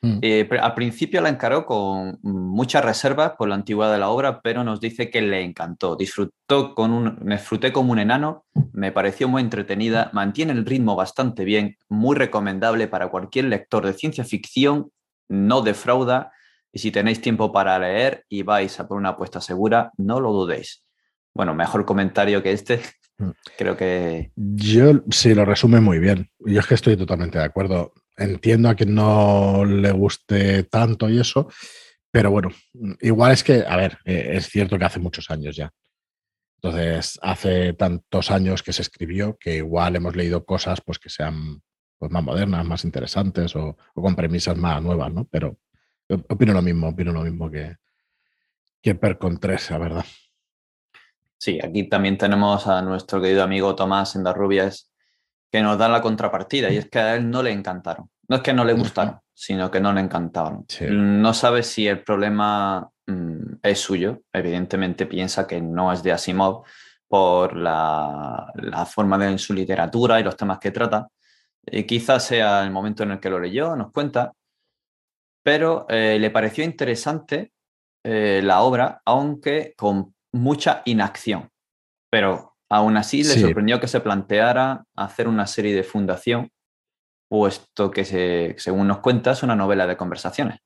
Mm. 0.00 0.18
Eh, 0.22 0.48
al 0.60 0.74
principio 0.74 1.20
la 1.20 1.28
encaró 1.28 1.66
con 1.66 2.18
muchas 2.22 2.84
reservas 2.84 3.32
por 3.36 3.48
la 3.48 3.56
antigüedad 3.56 3.92
de 3.92 3.98
la 3.98 4.10
obra, 4.10 4.40
pero 4.40 4.62
nos 4.64 4.80
dice 4.80 5.10
que 5.10 5.20
le 5.20 5.42
encantó. 5.42 5.96
Disfrutó 5.96 6.74
con 6.74 6.92
un, 6.92 7.18
me 7.22 7.36
disfruté 7.36 7.72
como 7.72 7.92
un 7.92 7.98
enano, 7.98 8.44
me 8.72 8.92
pareció 8.92 9.28
muy 9.28 9.42
entretenida, 9.42 10.10
mantiene 10.12 10.52
el 10.52 10.64
ritmo 10.64 10.94
bastante 10.96 11.44
bien, 11.44 11.76
muy 11.88 12.16
recomendable 12.16 12.86
para 12.86 13.08
cualquier 13.08 13.46
lector 13.46 13.84
de 13.84 13.94
ciencia 13.94 14.24
ficción, 14.24 14.90
no 15.28 15.62
defrauda. 15.62 16.32
Y 16.72 16.80
si 16.80 16.90
tenéis 16.90 17.20
tiempo 17.20 17.50
para 17.50 17.78
leer 17.78 18.24
y 18.28 18.42
vais 18.42 18.78
a 18.78 18.86
por 18.86 18.98
una 18.98 19.10
apuesta 19.10 19.40
segura, 19.40 19.90
no 19.96 20.20
lo 20.20 20.32
dudéis 20.32 20.84
bueno, 21.38 21.54
mejor 21.54 21.84
comentario 21.84 22.42
que 22.42 22.50
este. 22.50 22.80
Mm. 23.18 23.30
Creo 23.56 23.76
que. 23.76 24.32
Yo 24.34 25.02
sí, 25.10 25.34
lo 25.34 25.44
resume 25.44 25.80
muy 25.80 26.00
bien. 26.00 26.28
Yo 26.40 26.58
es 26.58 26.66
que 26.66 26.74
estoy 26.74 26.96
totalmente 26.96 27.38
de 27.38 27.44
acuerdo. 27.44 27.92
Entiendo 28.18 28.68
a 28.68 28.74
quien 28.74 28.94
no 28.94 29.64
le 29.64 29.92
guste 29.92 30.64
tanto 30.64 31.08
y 31.08 31.20
eso, 31.20 31.48
pero 32.10 32.30
bueno, 32.30 32.50
igual 33.00 33.32
es 33.32 33.44
que, 33.44 33.64
a 33.66 33.76
ver, 33.76 33.98
eh, 34.04 34.32
es 34.34 34.48
cierto 34.48 34.78
que 34.78 34.84
hace 34.84 34.98
muchos 34.98 35.30
años 35.30 35.54
ya. 35.54 35.72
Entonces, 36.60 37.18
hace 37.22 37.74
tantos 37.74 38.32
años 38.32 38.64
que 38.64 38.72
se 38.72 38.82
escribió 38.82 39.36
que 39.38 39.56
igual 39.56 39.94
hemos 39.94 40.16
leído 40.16 40.44
cosas 40.44 40.80
pues, 40.84 40.98
que 40.98 41.08
sean 41.08 41.62
pues, 41.98 42.10
más 42.10 42.24
modernas, 42.24 42.66
más 42.66 42.84
interesantes 42.84 43.54
o, 43.54 43.76
con 43.94 44.16
premisas 44.16 44.56
más 44.56 44.82
nuevas, 44.82 45.12
¿no? 45.12 45.24
Pero 45.30 45.58
opino 46.28 46.52
lo 46.52 46.62
mismo, 46.62 46.88
opino 46.88 47.12
lo 47.12 47.22
mismo 47.22 47.48
que, 47.48 47.76
que 48.82 48.96
Percon 48.96 49.38
3, 49.38 49.70
la 49.70 49.78
verdad. 49.78 50.04
Sí, 51.36 51.60
aquí 51.62 51.88
también 51.88 52.18
tenemos 52.18 52.66
a 52.66 52.82
nuestro 52.82 53.20
querido 53.20 53.44
amigo 53.44 53.76
Tomás 53.76 54.16
Endarrubias, 54.16 54.87
que 55.50 55.62
nos 55.62 55.78
da 55.78 55.88
la 55.88 56.02
contrapartida, 56.02 56.70
y 56.70 56.76
es 56.76 56.88
que 56.88 56.98
a 56.98 57.16
él 57.16 57.30
no 57.30 57.42
le 57.42 57.52
encantaron. 57.52 58.10
No 58.28 58.36
es 58.36 58.42
que 58.42 58.52
no 58.52 58.64
le 58.64 58.74
gustaron, 58.74 59.18
sino 59.32 59.70
que 59.70 59.80
no 59.80 59.92
le 59.92 60.00
encantaron. 60.00 60.66
No 60.90 61.32
sabe 61.32 61.62
si 61.62 61.86
el 61.86 62.02
problema 62.02 62.90
mm, 63.06 63.54
es 63.62 63.78
suyo. 63.80 64.22
Evidentemente 64.32 65.06
piensa 65.06 65.46
que 65.46 65.60
no 65.60 65.90
es 65.92 66.02
de 66.02 66.12
Asimov 66.12 66.64
por 67.08 67.56
la, 67.56 68.52
forma 68.86 69.16
de 69.16 69.38
su 69.38 69.54
literatura 69.54 70.20
y 70.20 70.22
los 70.22 70.36
temas 70.36 70.58
que 70.58 70.70
trata. 70.70 71.08
Y 71.64 71.84
quizás 71.84 72.26
sea 72.26 72.62
el 72.62 72.70
momento 72.70 73.02
en 73.02 73.12
el 73.12 73.20
que 73.20 73.30
lo 73.30 73.40
leyó, 73.40 73.74
nos 73.76 73.92
cuenta, 73.92 74.32
pero 75.42 75.86
eh, 75.88 76.18
le 76.20 76.30
pareció 76.30 76.64
interesante 76.64 77.52
eh, 78.04 78.40
la 78.44 78.60
obra, 78.60 79.00
aunque 79.06 79.74
con 79.76 80.14
mucha 80.32 80.82
inacción, 80.84 81.50
pero 82.10 82.57
aún 82.70 82.96
así 82.96 83.18
le 83.22 83.38
sorprendió 83.38 83.80
que 83.80 83.88
se 83.88 84.00
planteara 84.00 84.84
hacer 84.96 85.28
una 85.28 85.46
serie 85.46 85.74
de 85.74 85.82
fundación, 85.82 86.50
puesto 87.28 87.90
que, 87.90 88.04
se, 88.04 88.54
según 88.58 88.88
nos 88.88 88.98
cuenta, 88.98 89.32
es 89.32 89.42
una 89.42 89.56
novela 89.56 89.86
de 89.86 89.96
conversaciones. 89.96 90.58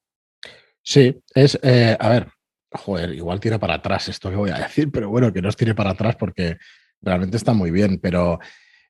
Sí, 0.83 1.21
es, 1.35 1.59
eh, 1.63 1.97
a 1.99 2.09
ver, 2.09 2.29
joder, 2.73 3.15
igual 3.15 3.41
tira 3.41 3.59
para 3.59 3.75
atrás 3.75 4.09
esto 4.09 4.31
que 4.31 4.37
voy 4.37 4.51
a 4.51 4.59
decir, 4.59 4.91
pero 4.91 5.09
bueno, 5.09 5.33
que 5.33 5.41
no 5.41 5.49
os 5.49 5.57
tire 5.57 5.75
para 5.75 5.91
atrás 5.91 6.17
porque 6.17 6.59
realmente 7.01 7.37
está 7.37 7.53
muy 7.53 7.71
bien, 7.71 7.99
pero 8.01 8.41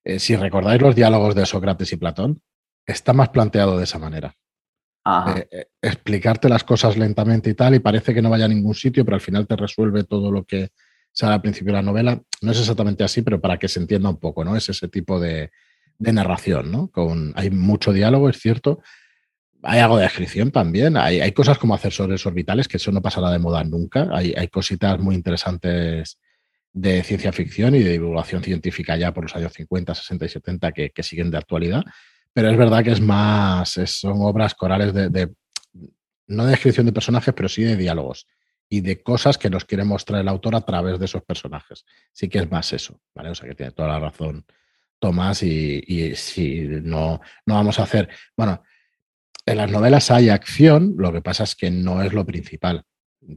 eh, 0.04 0.18
si 0.18 0.36
recordáis 0.36 0.80
los 0.80 0.94
diálogos 0.94 1.34
de 1.34 1.46
Sócrates 1.46 1.92
y 1.92 1.96
Platón, 1.96 2.40
está 2.86 3.12
más 3.12 3.28
planteado 3.28 3.76
de 3.76 3.84
esa 3.84 3.98
manera. 3.98 4.34
Eh, 5.50 5.66
explicarte 5.80 6.48
las 6.48 6.64
cosas 6.64 6.96
lentamente 6.96 7.50
y 7.50 7.54
tal, 7.54 7.74
y 7.74 7.80
parece 7.80 8.14
que 8.14 8.22
no 8.22 8.30
vaya 8.30 8.44
a 8.44 8.48
ningún 8.48 8.74
sitio, 8.74 9.04
pero 9.04 9.16
al 9.16 9.20
final 9.20 9.46
te 9.46 9.56
resuelve 9.56 10.04
todo 10.04 10.30
lo 10.30 10.44
que 10.44 10.70
sale 11.12 11.34
al 11.34 11.42
principio 11.42 11.72
de 11.72 11.78
la 11.78 11.82
novela. 11.82 12.20
No 12.40 12.52
es 12.52 12.58
exactamente 12.58 13.04
así, 13.04 13.22
pero 13.22 13.40
para 13.40 13.58
que 13.58 13.68
se 13.68 13.80
entienda 13.80 14.08
un 14.08 14.18
poco, 14.18 14.44
¿no? 14.44 14.56
Es 14.56 14.68
ese 14.68 14.88
tipo 14.88 15.20
de, 15.20 15.50
narración, 15.98 16.72
¿no? 16.72 16.90
Hay 17.36 17.50
mucho 17.50 17.92
diálogo, 17.92 18.28
es 18.28 18.40
cierto. 18.40 18.80
Hay 19.62 19.78
algo 19.78 19.96
de 19.96 20.02
descripción 20.02 20.50
también. 20.50 20.96
Hay, 20.96 21.20
hay 21.20 21.32
cosas 21.32 21.58
como 21.58 21.74
asesores 21.74 22.26
orbitales, 22.26 22.66
que 22.66 22.78
eso 22.78 22.90
no 22.90 23.00
pasará 23.00 23.30
de 23.30 23.38
moda 23.38 23.62
nunca. 23.62 24.08
Hay, 24.12 24.34
hay 24.36 24.48
cositas 24.48 24.98
muy 24.98 25.14
interesantes 25.14 26.18
de 26.72 27.02
ciencia 27.04 27.32
ficción 27.32 27.76
y 27.76 27.82
de 27.82 27.92
divulgación 27.92 28.42
científica 28.42 28.96
ya 28.96 29.12
por 29.12 29.24
los 29.24 29.36
años 29.36 29.52
50, 29.52 29.94
60 29.94 30.24
y 30.24 30.28
70 30.28 30.72
que, 30.72 30.90
que 30.90 31.02
siguen 31.02 31.30
de 31.30 31.38
actualidad 31.38 31.84
pero 32.32 32.50
es 32.50 32.56
verdad 32.56 32.82
que 32.82 32.92
es 32.92 33.00
más, 33.00 33.78
son 33.86 34.22
obras 34.22 34.54
corales 34.54 34.92
de, 34.94 35.30
no 36.26 36.44
de 36.44 36.50
descripción 36.50 36.86
de 36.86 36.92
personajes, 36.92 37.34
pero 37.34 37.48
sí 37.48 37.62
de 37.62 37.76
diálogos 37.76 38.26
y 38.72 38.80
de 38.80 39.02
cosas 39.02 39.36
que 39.36 39.50
nos 39.50 39.66
quiere 39.66 39.84
mostrar 39.84 40.22
el 40.22 40.28
autor 40.28 40.56
a 40.56 40.62
través 40.62 40.98
de 40.98 41.04
esos 41.04 41.22
personajes. 41.24 41.84
Sí 42.10 42.30
que 42.30 42.38
es 42.38 42.50
más 42.50 42.72
eso, 42.72 42.98
¿vale? 43.14 43.28
O 43.28 43.34
sea 43.34 43.46
que 43.46 43.54
tiene 43.54 43.72
toda 43.72 43.88
la 43.88 44.00
razón 44.00 44.46
Tomás 44.98 45.42
y, 45.42 46.16
si 46.16 46.60
no, 46.62 47.20
no 47.44 47.54
vamos 47.54 47.78
a 47.78 47.82
hacer, 47.82 48.08
bueno, 48.34 48.62
en 49.44 49.58
las 49.58 49.70
novelas 49.70 50.10
hay 50.10 50.30
acción, 50.30 50.94
lo 50.96 51.12
que 51.12 51.20
pasa 51.20 51.44
es 51.44 51.54
que 51.54 51.70
no 51.70 52.00
es 52.02 52.14
lo 52.14 52.24
principal, 52.24 52.84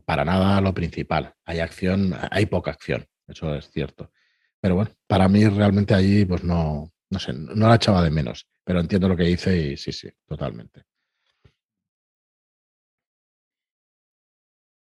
para 0.05 0.23
nada 0.23 0.61
lo 0.61 0.73
principal. 0.73 1.33
Hay 1.43 1.59
acción, 1.59 2.15
hay 2.31 2.45
poca 2.45 2.71
acción, 2.71 3.05
eso 3.27 3.53
es 3.55 3.69
cierto. 3.69 4.13
Pero 4.61 4.75
bueno, 4.75 4.91
para 5.05 5.27
mí 5.27 5.45
realmente 5.49 5.93
allí 5.93 6.23
pues 6.23 6.45
no, 6.45 6.93
no 7.09 7.19
sé, 7.19 7.33
no 7.33 7.67
la 7.67 7.75
echaba 7.75 8.01
de 8.01 8.09
menos 8.09 8.47
pero 8.65 8.79
entiendo 8.79 9.07
lo 9.07 9.15
que 9.15 9.23
dice 9.23 9.55
y 9.55 9.77
sí, 9.77 9.91
sí, 9.91 10.09
totalmente. 10.27 10.85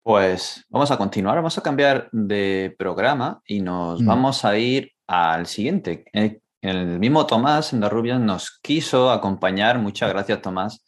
Pues 0.04 0.66
vamos 0.70 0.90
a 0.92 0.98
continuar, 0.98 1.36
vamos 1.36 1.58
a 1.58 1.62
cambiar 1.62 2.10
de 2.12 2.76
programa 2.78 3.42
y 3.46 3.62
nos 3.62 4.02
mm. 4.02 4.06
vamos 4.06 4.46
a 4.46 4.58
ir 4.58 4.92
al 5.08 5.46
siguiente. 5.46 6.06
Eh, 6.14 6.40
el, 6.62 7.00
mismo 7.00 7.26
Tomás 7.26 7.74
Endarrubias 7.74 8.20
nos 8.20 8.60
quiso 8.60 9.12
acompañar, 9.12 9.80
muchas 9.80 10.10
gracias 10.10 10.42
Tomás, 10.42 10.84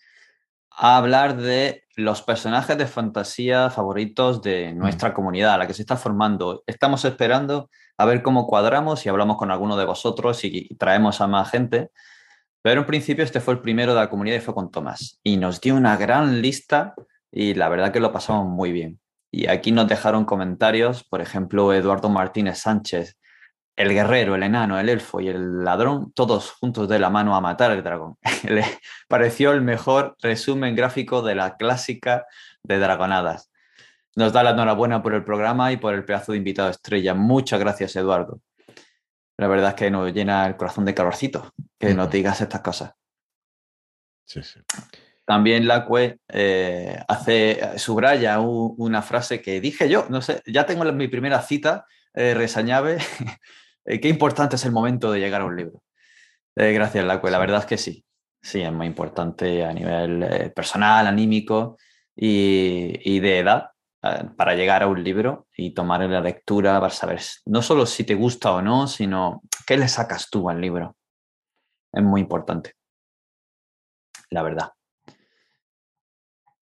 a 0.71 0.97
hablar 0.97 1.37
de 1.37 1.83
los 1.95 2.21
personajes 2.23 2.77
de 2.77 2.87
fantasía 2.87 3.69
favoritos 3.69 4.41
de 4.41 4.73
mm. 4.73 4.77
nuestra 4.77 5.13
comunidad, 5.13 5.59
la 5.59 5.67
que 5.67 5.73
se 5.73 5.83
está 5.83 5.95
formando. 5.95 6.63
Estamos 6.65 7.05
esperando 7.05 7.69
a 7.97 8.05
ver 8.05 8.23
cómo 8.23 8.47
cuadramos 8.47 9.05
y 9.05 9.09
hablamos 9.09 9.37
con 9.37 9.51
alguno 9.51 9.77
de 9.77 9.85
vosotros 9.85 10.43
y 10.43 10.69
traemos 10.75 11.21
a 11.21 11.27
más 11.27 11.51
gente 11.51 11.91
pero 12.63 12.79
en 12.81 12.87
principio 12.87 13.25
este 13.25 13.41
fue 13.41 13.55
el 13.55 13.59
primero 13.59 13.93
de 13.93 13.99
la 13.99 14.09
comunidad 14.09 14.37
y 14.37 14.39
fue 14.39 14.55
con 14.55 14.71
Tomás. 14.71 15.19
Y 15.21 15.35
nos 15.35 15.59
dio 15.59 15.75
una 15.75 15.97
gran 15.97 16.41
lista 16.41 16.95
y 17.29 17.53
la 17.53 17.67
verdad 17.67 17.91
que 17.91 17.99
lo 17.99 18.13
pasamos 18.13 18.47
muy 18.47 18.71
bien. 18.71 18.99
Y 19.35 19.47
aquí 19.47 19.71
nos 19.71 19.87
dejaron 19.87 20.25
comentarios, 20.25 21.03
por 21.03 21.19
ejemplo, 21.19 21.73
Eduardo 21.73 22.07
Martínez 22.07 22.59
Sánchez, 22.59 23.17
el 23.75 23.89
guerrero, 23.89 24.35
el 24.35 24.43
enano, 24.43 24.79
el 24.79 24.89
elfo 24.89 25.21
y 25.21 25.27
el 25.27 25.63
ladrón, 25.63 26.13
todos 26.13 26.51
juntos 26.51 26.87
de 26.87 26.99
la 26.99 27.09
mano 27.09 27.35
a 27.35 27.41
matar 27.41 27.71
al 27.71 27.83
dragón. 27.83 28.15
Le 28.47 28.63
pareció 29.07 29.51
el 29.53 29.63
mejor 29.63 30.15
resumen 30.21 30.75
gráfico 30.75 31.23
de 31.23 31.33
la 31.33 31.57
clásica 31.57 32.27
de 32.61 32.77
Dragonadas. 32.77 33.51
Nos 34.15 34.33
da 34.33 34.43
la 34.43 34.51
enhorabuena 34.51 35.01
por 35.01 35.15
el 35.15 35.23
programa 35.23 35.71
y 35.71 35.77
por 35.77 35.95
el 35.95 36.05
pedazo 36.05 36.33
de 36.33 36.37
invitado 36.37 36.69
estrella. 36.69 37.15
Muchas 37.15 37.59
gracias, 37.59 37.95
Eduardo. 37.95 38.39
La 39.39 39.47
verdad 39.47 39.69
es 39.69 39.75
que 39.75 39.89
nos 39.89 40.13
llena 40.13 40.45
el 40.45 40.57
corazón 40.57 40.85
de 40.85 40.93
calorcito 40.93 41.51
que 41.79 41.95
nos 41.95 42.11
digas 42.11 42.39
estas 42.39 42.61
cosas. 42.61 42.93
Sí, 44.25 44.43
sí. 44.43 44.59
También 45.25 45.67
la 45.67 45.87
eh, 46.27 46.99
hace, 47.07 47.77
subraya 47.77 48.39
una 48.39 49.01
frase 49.01 49.41
que 49.41 49.61
dije 49.61 49.87
yo, 49.87 50.05
no 50.09 50.21
sé, 50.21 50.41
ya 50.45 50.65
tengo 50.65 50.83
mi 50.91 51.07
primera 51.07 51.41
cita, 51.41 51.85
eh, 52.13 52.33
resañave, 52.33 52.97
eh, 53.85 53.99
qué 54.01 54.09
importante 54.09 54.57
es 54.57 54.65
el 54.65 54.71
momento 54.71 55.11
de 55.11 55.19
llegar 55.19 55.41
a 55.41 55.45
un 55.45 55.55
libro. 55.55 55.81
Eh, 56.55 56.73
gracias, 56.73 57.05
Lacue, 57.05 57.31
la 57.31 57.39
verdad 57.39 57.59
es 57.59 57.65
que 57.65 57.77
sí, 57.77 58.05
sí, 58.41 58.61
es 58.61 58.71
muy 58.71 58.87
importante 58.87 59.63
a 59.63 59.73
nivel 59.73 60.51
personal, 60.53 61.07
anímico 61.07 61.77
y 62.15 63.19
de 63.19 63.39
edad, 63.39 63.71
para 64.35 64.53
llegar 64.53 64.83
a 64.83 64.87
un 64.87 65.01
libro 65.01 65.47
y 65.55 65.73
tomar 65.73 66.01
la 66.01 66.19
lectura 66.19 66.79
para 66.81 66.93
saber 66.93 67.21
no 67.45 67.61
solo 67.61 67.85
si 67.85 68.03
te 68.03 68.15
gusta 68.15 68.51
o 68.51 68.61
no, 68.61 68.87
sino 68.87 69.41
qué 69.65 69.77
le 69.77 69.87
sacas 69.87 70.29
tú 70.29 70.49
al 70.49 70.59
libro. 70.59 70.97
Es 71.91 72.03
muy 72.03 72.19
importante, 72.19 72.73
la 74.29 74.43
verdad. 74.43 74.73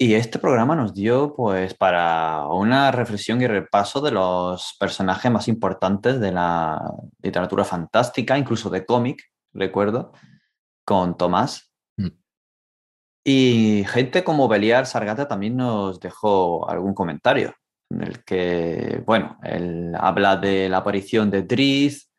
Y 0.02 0.16
este 0.16 0.40
programa 0.40 0.76
nos 0.76 0.96
dio 0.96 1.36
pues 1.36 1.76
para 1.76 2.48
una 2.48 2.90
reflexión 2.90 3.40
y 3.40 3.46
repaso 3.46 4.02
de 4.02 4.10
los 4.10 4.76
personajes 4.80 5.32
más 5.32 5.48
importantes 5.48 6.20
de 6.20 6.32
la 6.32 6.92
literatura 7.22 7.64
fantástica, 7.64 8.36
incluso 8.36 8.72
de 8.72 8.84
cómic, 8.84 9.22
recuerdo, 9.54 10.12
con 10.84 11.18
Tomás. 11.18 11.72
Mm. 11.98 12.08
Y 13.24 13.86
gente 13.90 14.24
como 14.24 14.48
Beliar 14.48 14.88
Sargata 14.88 15.28
también 15.28 15.56
nos 15.56 16.00
dejó 16.00 16.68
algún 16.68 16.96
comentario, 16.96 17.54
en 17.92 18.02
el 18.02 18.24
que, 18.24 19.04
bueno, 19.06 19.38
él 19.44 19.94
habla 20.00 20.36
de 20.36 20.68
la 20.68 20.78
aparición 20.78 21.30
de 21.30 21.44
Driz, 21.44 22.10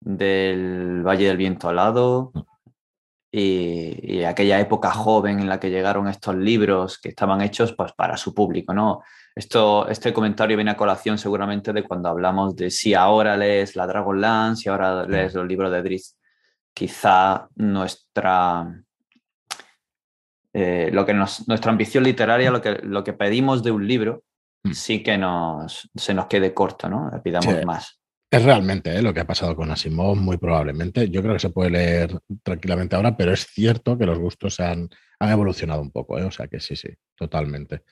del 0.00 1.06
Valle 1.06 1.28
del 1.28 1.36
Viento 1.36 1.68
Alado, 1.68 2.32
mm 2.34 2.41
y, 3.34 4.22
aquella 4.24 4.60
época 4.60 4.90
joven 4.90 5.40
en 5.40 5.48
la 5.48 5.58
que 5.58 5.70
llegaron 5.70 6.06
estos 6.06 6.36
libros 6.36 6.98
que 6.98 7.08
estaban 7.08 7.40
hechos 7.40 7.72
pues, 7.72 7.92
para 7.92 8.18
su 8.18 8.34
público. 8.34 8.74
¿no? 8.74 9.02
Esto, 9.34 9.88
este 9.88 10.12
comentario 10.12 10.56
viene 10.56 10.72
a 10.72 10.76
colación 10.76 11.16
seguramente 11.16 11.72
de 11.72 11.82
cuando 11.82 12.10
hablamos 12.10 12.54
de 12.54 12.70
si 12.70 12.92
ahora 12.92 13.36
lees 13.36 13.74
la 13.74 13.86
Dragonlance, 13.86 14.64
si 14.64 14.68
ahora 14.68 15.06
lees 15.06 15.34
los 15.34 15.46
libros 15.46 15.72
de 15.72 15.82
Driz. 15.82 16.18
Quizá 16.74 17.48
nuestra, 17.56 18.66
eh, 20.52 20.90
lo 20.92 21.06
que 21.06 21.14
nuestra 21.14 21.70
ambición 21.70 22.04
literaria, 22.04 22.50
lo 22.50 22.60
que, 22.60 22.80
lo 22.82 23.02
que 23.02 23.14
pedimos 23.14 23.62
de 23.62 23.70
un 23.70 23.86
libro, 23.86 24.24
mm. 24.64 24.72
sí 24.72 25.02
que 25.02 25.16
nos, 25.16 25.90
se 25.94 26.12
nos 26.12 26.26
quede 26.26 26.52
corto, 26.52 26.88
¿no? 26.88 27.10
Le 27.10 27.20
pidamos 27.20 27.64
más. 27.64 28.01
Es 28.32 28.42
realmente 28.42 28.96
¿eh? 28.96 29.02
lo 29.02 29.12
que 29.12 29.20
ha 29.20 29.26
pasado 29.26 29.54
con 29.54 29.70
Asimov, 29.70 30.16
muy 30.16 30.38
probablemente. 30.38 31.10
Yo 31.10 31.20
creo 31.20 31.34
que 31.34 31.38
se 31.38 31.50
puede 31.50 31.68
leer 31.68 32.18
tranquilamente 32.42 32.96
ahora, 32.96 33.14
pero 33.14 33.30
es 33.30 33.46
cierto 33.46 33.98
que 33.98 34.06
los 34.06 34.18
gustos 34.18 34.58
han, 34.58 34.88
han 35.18 35.30
evolucionado 35.30 35.82
un 35.82 35.90
poco, 35.90 36.18
¿eh? 36.18 36.24
o 36.24 36.30
sea 36.30 36.48
que 36.48 36.58
sí, 36.58 36.74
sí, 36.74 36.88
totalmente. 37.14 37.82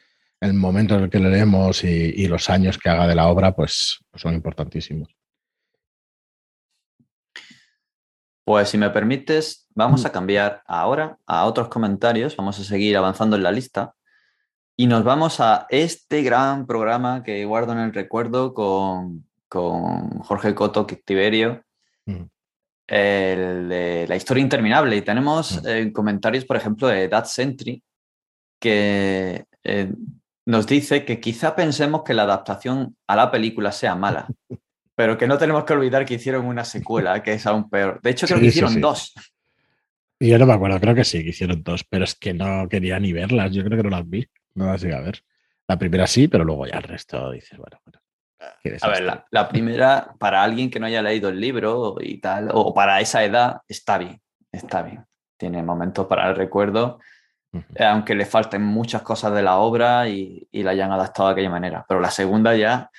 El 0.40 0.55
momento 0.55 0.94
en 0.94 1.03
el 1.03 1.11
que 1.11 1.18
leemos 1.18 1.85
y, 1.85 2.26
los 2.26 2.48
años 2.48 2.79
que 2.79 2.88
haga 2.88 3.07
de 3.07 3.14
la 3.14 3.29
obra, 3.29 3.55
pues, 3.55 3.98
pues, 4.11 4.22
son 4.22 4.33
importantísimos. 4.33 5.14
Pues 8.42 8.70
si 8.70 8.79
me 8.79 8.88
permites, 8.88 9.68
vamos 9.74 10.05
mm. 10.05 10.07
a 10.07 10.12
cambiar 10.12 10.62
ahora 10.64 11.18
a 11.26 11.44
otros 11.44 11.68
comentarios, 11.68 12.35
vamos 12.35 12.59
a 12.59 12.64
seguir 12.64 12.96
avanzando 12.96 13.37
en 13.37 13.42
la 13.42 13.53
lista 13.53 13.92
y 14.74 14.87
nos 14.87 15.05
vamos 15.05 15.38
a 15.40 15.66
este 15.68 16.22
gran 16.22 16.66
programa 16.66 17.22
que 17.22 17.44
guardo 17.44 17.72
en 17.72 17.81
el 17.81 17.92
recuerdo 17.92 18.55
con 18.55 19.30
con 19.50 20.20
Jorge 20.20 20.54
Coto 20.54 20.86
Tiberio, 20.86 21.62
mm. 22.06 22.22
el 22.86 23.68
de 23.68 24.06
La 24.08 24.16
historia 24.16 24.42
interminable. 24.42 24.96
Y 24.96 25.02
tenemos 25.02 25.62
mm. 25.62 25.68
eh, 25.68 25.92
comentarios, 25.92 26.44
por 26.44 26.56
ejemplo, 26.56 26.86
de 26.86 27.08
Dad 27.08 27.24
Sentry, 27.24 27.82
que 28.60 29.44
eh, 29.64 29.92
nos 30.46 30.66
dice 30.66 31.04
que 31.04 31.18
quizá 31.18 31.54
pensemos 31.56 32.02
que 32.04 32.14
la 32.14 32.22
adaptación 32.22 32.96
a 33.08 33.16
la 33.16 33.30
película 33.30 33.72
sea 33.72 33.96
mala, 33.96 34.28
pero 34.94 35.18
que 35.18 35.26
no 35.26 35.36
tenemos 35.36 35.64
que 35.64 35.72
olvidar 35.72 36.06
que 36.06 36.14
hicieron 36.14 36.46
una 36.46 36.64
secuela, 36.64 37.22
que 37.22 37.32
es 37.32 37.44
aún 37.44 37.68
peor. 37.68 38.00
De 38.02 38.10
hecho, 38.10 38.26
creo 38.26 38.38
que 38.38 38.46
hicieron 38.46 38.80
dos. 38.80 39.12
Y 40.20 40.28
yo 40.28 40.38
no 40.38 40.46
me 40.46 40.52
acuerdo, 40.52 40.78
creo 40.78 40.94
que 40.94 41.04
sí, 41.04 41.24
que 41.24 41.30
hicieron 41.30 41.62
dos, 41.64 41.82
pero 41.82 42.04
es 42.04 42.14
que 42.14 42.34
no 42.34 42.68
quería 42.68 43.00
ni 43.00 43.12
verlas, 43.12 43.50
yo 43.50 43.64
creo 43.64 43.78
que 43.78 43.82
no 43.82 43.90
las 43.90 44.08
vi, 44.08 44.28
no 44.54 44.66
las 44.66 44.80
llegué 44.80 44.94
a 44.94 45.00
ver. 45.00 45.24
La 45.66 45.76
primera 45.76 46.06
sí, 46.06 46.28
pero 46.28 46.44
luego 46.44 46.66
ya 46.66 46.76
el 46.76 46.84
resto 46.84 47.32
dices, 47.32 47.58
bueno, 47.58 47.80
bueno. 47.84 48.00
A 48.81 48.88
ver, 48.88 49.24
la, 49.31 49.48
primera, 49.48 50.14
para 50.18 50.42
alguien 50.42 50.70
que 50.70 50.81
no 50.81 50.87
haya 50.87 51.03
leído 51.03 51.29
el 51.29 51.40
libro 51.40 51.96
y 52.00 52.20
tal, 52.20 52.50
o 52.53 52.72
para 52.72 53.00
esa 53.00 53.22
edad, 53.22 53.61
está 53.68 53.98
bien, 53.98 54.20
está 54.50 54.83
bien. 54.83 55.05
Tiene 55.37 55.62
momentos 55.62 56.07
para 56.07 56.29
el 56.31 56.37
recuerdo, 56.37 57.00
eh, 57.74 57.85
aunque 57.85 58.14
le 58.14 58.24
falten 58.24 58.62
muchas 58.62 59.03
cosas 59.03 59.35
de 59.35 59.42
la 59.42 59.57
obra 59.57 60.09
y, 60.09 60.48
la 60.53 60.70
hayan 60.70 60.90
adaptado 60.90 61.29
de 61.29 61.33
aquella 61.35 61.50
manera. 61.50 61.85
Pero 61.87 62.00
la 62.00 62.11
segunda 62.11 62.55
ya, 62.57 62.90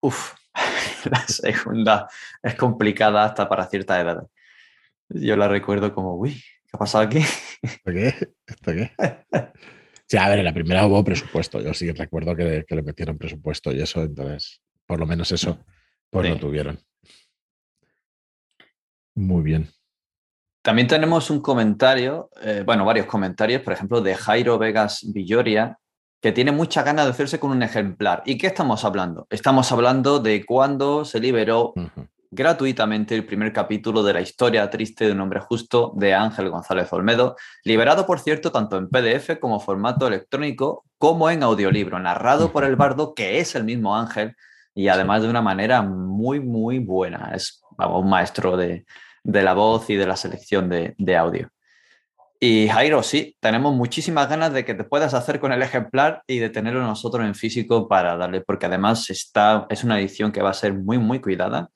uff, 0.00 0.34
la 1.10 1.20
segunda 1.26 2.08
es 2.42 2.54
complicada 2.54 3.24
hasta 3.24 3.48
para 3.48 3.66
cierta 3.66 4.00
edad. 4.00 4.26
Yo 5.08 5.36
la 5.36 5.48
recuerdo 5.48 5.94
como, 5.94 6.14
uy, 6.14 6.42
¿qué 6.64 6.70
ha 6.72 6.78
pasado 6.78 7.04
aquí? 7.04 7.18
¿Esto 7.62 7.92
qué? 7.92 8.14
¿Esto 8.46 8.72
qué? 8.72 8.92
Sí, 10.08 10.16
a 10.16 10.28
ver, 10.28 10.38
en 10.38 10.44
la 10.44 10.54
primera 10.54 10.86
hubo 10.86 11.04
presupuesto. 11.04 11.60
Yo 11.60 11.74
sí 11.74 11.90
recuerdo 11.92 12.34
que, 12.34 12.64
que 12.66 12.76
le 12.76 12.82
metieron 12.82 13.18
presupuesto 13.18 13.72
y 13.72 13.82
eso, 13.82 14.02
entonces 14.02 14.62
por 14.86 14.98
lo 14.98 15.06
menos 15.06 15.32
eso, 15.32 15.58
pues 16.10 16.28
lo 16.28 16.38
tuvieron. 16.38 16.78
Muy 19.14 19.42
bien. 19.42 19.68
También 20.62 20.88
tenemos 20.88 21.30
un 21.30 21.40
comentario, 21.40 22.28
eh, 22.42 22.62
bueno, 22.66 22.84
varios 22.84 23.06
comentarios, 23.06 23.62
por 23.62 23.72
ejemplo, 23.72 24.00
de 24.00 24.14
Jairo 24.14 24.58
Vegas 24.58 25.00
Villoria, 25.14 25.78
que 26.20 26.32
tiene 26.32 26.50
mucha 26.50 26.82
ganas 26.82 27.04
de 27.04 27.12
hacerse 27.12 27.38
con 27.38 27.52
un 27.52 27.62
ejemplar. 27.62 28.22
¿Y 28.26 28.36
qué 28.36 28.48
estamos 28.48 28.84
hablando? 28.84 29.26
Estamos 29.30 29.70
hablando 29.70 30.18
de 30.18 30.44
cuando 30.44 31.04
se 31.04 31.20
liberó 31.20 31.72
gratuitamente 32.30 33.14
el 33.14 33.24
primer 33.24 33.52
capítulo 33.52 34.02
de 34.02 34.12
la 34.12 34.20
historia 34.20 34.68
triste 34.68 35.06
de 35.06 35.12
un 35.12 35.20
hombre 35.20 35.40
justo 35.40 35.92
de 35.96 36.14
Ángel 36.14 36.50
González 36.50 36.92
Olmedo, 36.92 37.36
liberado, 37.64 38.04
por 38.04 38.18
cierto, 38.18 38.50
tanto 38.50 38.76
en 38.76 38.88
PDF 38.88 39.38
como 39.40 39.60
formato 39.60 40.08
electrónico, 40.08 40.84
como 40.98 41.30
en 41.30 41.42
audiolibro, 41.42 41.98
narrado 41.98 42.50
por 42.52 42.64
el 42.64 42.76
bardo, 42.76 43.14
que 43.14 43.38
es 43.38 43.54
el 43.54 43.64
mismo 43.64 43.96
Ángel, 43.96 44.34
y 44.76 44.88
además 44.88 45.22
de 45.22 45.30
una 45.30 45.40
manera 45.40 45.80
muy, 45.80 46.38
muy 46.38 46.78
buena. 46.78 47.32
Es 47.34 47.62
un 47.78 48.10
maestro 48.10 48.58
de, 48.58 48.84
la 49.24 49.54
voz 49.54 49.88
y 49.88 49.96
de 49.96 50.06
la 50.06 50.16
selección 50.16 50.68
de, 50.68 51.16
audio. 51.16 51.48
Y 52.38 52.68
Jairo, 52.68 53.02
sí, 53.02 53.34
tenemos 53.40 53.74
muchísimas 53.74 54.28
ganas 54.28 54.52
de 54.52 54.66
que 54.66 54.74
te 54.74 54.84
puedas 54.84 55.14
hacer 55.14 55.40
con 55.40 55.50
el 55.52 55.62
ejemplar 55.62 56.22
y 56.26 56.40
de 56.40 56.50
tenerlo 56.50 56.82
nosotros 56.82 57.24
en 57.24 57.34
físico 57.34 57.88
para 57.88 58.18
darle, 58.18 58.42
porque 58.42 58.66
además 58.66 59.08
está, 59.08 59.66
es 59.70 59.82
una 59.82 59.98
edición 59.98 60.30
que 60.30 60.42
va 60.42 60.50
a 60.50 60.54
ser 60.54 60.74
muy, 60.74 60.98
muy 60.98 61.22
cuidada. 61.22 61.70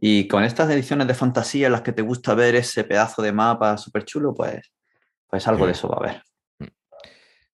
Y 0.00 0.28
con 0.28 0.44
estas 0.44 0.70
ediciones 0.70 1.08
de 1.08 1.14
fantasía 1.14 1.66
en 1.66 1.72
las 1.72 1.82
que 1.82 1.92
te 1.92 2.02
gusta 2.02 2.34
ver 2.34 2.54
ese 2.54 2.84
pedazo 2.84 3.22
de 3.22 3.32
mapa 3.32 3.76
súper 3.76 4.04
chulo, 4.04 4.32
pues, 4.32 4.72
pues 5.28 5.48
algo 5.48 5.66
de 5.66 5.72
eso 5.72 5.88
va 5.88 5.96
a 5.96 5.98
haber. 5.98 6.22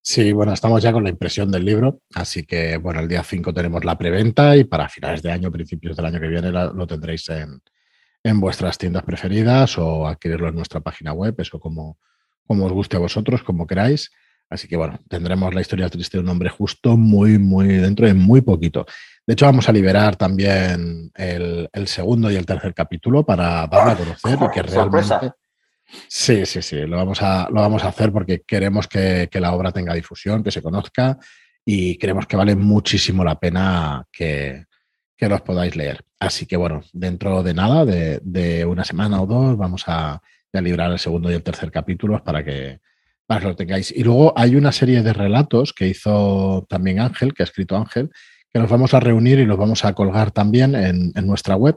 Sí, 0.04 0.32
bueno, 0.32 0.52
estamos 0.52 0.82
ya 0.82 0.92
con 0.92 1.04
la 1.04 1.10
impresión 1.10 1.52
del 1.52 1.64
libro, 1.64 2.00
así 2.16 2.44
que 2.44 2.76
bueno, 2.76 2.98
el 2.98 3.06
día 3.06 3.22
5 3.22 3.54
tenemos 3.54 3.84
la 3.84 3.96
preventa 3.96 4.56
y 4.56 4.64
para 4.64 4.88
finales 4.88 5.22
de 5.22 5.30
año, 5.30 5.52
principios 5.52 5.96
del 5.96 6.06
año 6.06 6.18
que 6.18 6.26
viene, 6.26 6.50
lo 6.50 6.86
tendréis 6.88 7.30
en, 7.30 8.40
vuestras 8.40 8.78
tiendas 8.78 9.04
preferidas 9.04 9.78
o 9.78 10.08
adquirirlo 10.08 10.48
en 10.48 10.56
nuestra 10.56 10.80
página 10.80 11.12
web, 11.12 11.36
eso 11.38 11.60
como, 11.60 11.98
como 12.44 12.66
os 12.66 12.72
guste 12.72 12.96
a 12.96 13.00
vosotros, 13.00 13.44
como 13.44 13.64
queráis. 13.64 14.10
Así 14.50 14.66
que 14.66 14.76
bueno, 14.76 14.98
tendremos 15.08 15.54
la 15.54 15.60
historia 15.60 15.88
triste 15.88 16.18
de 16.18 16.24
un 16.24 16.28
hombre 16.30 16.50
justo 16.50 16.96
muy, 16.96 17.38
muy 17.38 17.68
dentro 17.68 18.06
de 18.06 18.14
muy 18.14 18.40
poquito. 18.40 18.84
De 19.24 19.34
hecho, 19.34 19.46
vamos 19.46 19.68
a 19.68 19.72
liberar 19.72 20.16
también 20.16 21.12
el, 21.14 21.68
segundo 21.86 22.28
y 22.28 22.34
el 22.34 22.44
tercer 22.44 22.74
capítulo 22.74 23.24
para 23.24 23.68
darlo 23.68 23.92
a 23.92 23.96
conocer 23.96 24.38
y 24.42 24.50
que 24.52 24.62
realmente. 24.62 25.32
Sí, 26.08 26.46
sí, 26.46 26.62
sí, 26.62 26.76
lo 26.86 26.96
vamos 26.96 27.20
a, 27.22 27.48
lo 27.50 27.60
vamos 27.60 27.84
a 27.84 27.88
hacer 27.88 28.12
porque 28.12 28.42
queremos 28.46 28.88
que, 28.88 29.28
la 29.34 29.52
obra 29.52 29.72
tenga 29.72 29.94
difusión, 29.94 30.42
que 30.42 30.50
se 30.50 30.62
conozca 30.62 31.18
y 31.64 31.98
creemos 31.98 32.26
que 32.26 32.36
vale 32.36 32.56
muchísimo 32.56 33.24
la 33.24 33.38
pena 33.38 34.04
que, 34.10 34.64
los 35.18 35.40
podáis 35.42 35.76
leer. 35.76 36.04
Así 36.18 36.46
que 36.46 36.56
bueno, 36.56 36.82
dentro 36.92 37.44
de 37.44 37.54
nada, 37.54 37.84
de, 37.84 38.64
una 38.66 38.84
semana 38.84 39.22
o 39.22 39.26
dos, 39.26 39.56
vamos 39.56 39.84
a, 39.86 40.20
a, 40.52 40.60
librar 40.60 40.90
el 40.90 40.98
segundo 40.98 41.30
y 41.30 41.34
el 41.34 41.44
tercer 41.44 41.70
capítulos 41.70 42.22
para 42.22 42.42
que, 42.42 42.80
para 43.26 43.40
que 43.40 43.46
lo 43.46 43.56
tengáis. 43.56 43.92
Y 43.92 44.02
luego 44.02 44.32
hay 44.36 44.56
una 44.56 44.72
serie 44.72 45.02
de 45.02 45.12
relatos 45.12 45.72
que 45.72 45.86
hizo 45.86 46.66
también 46.68 46.98
Ángel, 46.98 47.34
que 47.34 47.44
ha 47.44 47.44
escrito 47.44 47.76
Ángel, 47.76 48.10
que 48.52 48.58
los 48.58 48.68
vamos 48.68 48.94
a 48.94 49.00
reunir 49.00 49.38
y 49.38 49.46
los 49.46 49.56
vamos 49.56 49.84
a 49.84 49.94
colgar 49.94 50.30
también 50.30 50.74
en, 50.74 51.12
nuestra 51.26 51.54
web, 51.54 51.76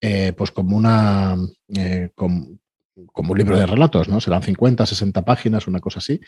eh, 0.00 0.32
pues 0.36 0.50
como 0.50 0.76
una, 0.76 1.36
eh, 1.74 2.10
como 2.14 2.58
un 2.94 3.38
libro 3.38 3.58
de 3.58 3.66
relatos, 3.66 4.08
¿no? 4.08 4.20
Serán 4.20 4.42
50, 4.42 4.86
60 4.86 5.24
páginas, 5.24 5.66
una 5.66 5.80
cosa 5.80 5.98
así. 5.98 6.20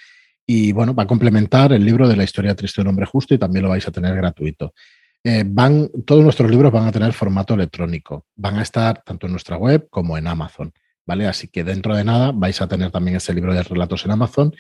Y 0.47 0.73
bueno, 0.73 0.95
va 0.95 1.05
a 1.05 1.07
complementar 1.07 1.73
el 1.73 1.85
libro 1.85 2.09
de 2.09 2.17
la 2.17 2.25
historia 2.25 2.55
triste 2.55 2.81
de 2.81 2.83
un 2.83 2.89
hombre 2.89 3.07
justo 3.07 3.35
y 3.35 3.39
también 3.39 3.63
lo 3.63 3.71
vais 3.71 3.87
a 3.87 3.91
tener 3.93 4.15
gratuito. 4.15 4.75
Eh, 5.23 5.43
van, 5.47 5.89
todos 6.05 6.23
nuestros 6.23 6.51
libros 6.51 6.71
van 6.71 6.87
a 6.87 6.93
tener 6.93 7.13
formato 7.13 7.55
electrónico. 7.55 8.27
Van 8.37 8.59
a 8.59 8.63
estar 8.63 9.03
tanto 9.03 9.27
en 9.27 9.33
nuestra 9.33 9.57
web 9.57 9.89
como 9.91 10.19
en 10.19 10.27
Amazon. 10.27 10.73
¿Vale? 11.07 11.27
Así 11.27 11.49
que 11.49 11.65
dentro 11.65 11.95
de 11.95 12.05
nada 12.05 12.33
vais 12.33 12.61
a 12.63 12.67
tener 12.67 12.91
también 12.91 13.19
ese 13.19 13.35
libro 13.35 13.53
de 13.53 13.63
relatos 13.63 14.05
en 14.05 14.11
Amazon. 14.11 14.55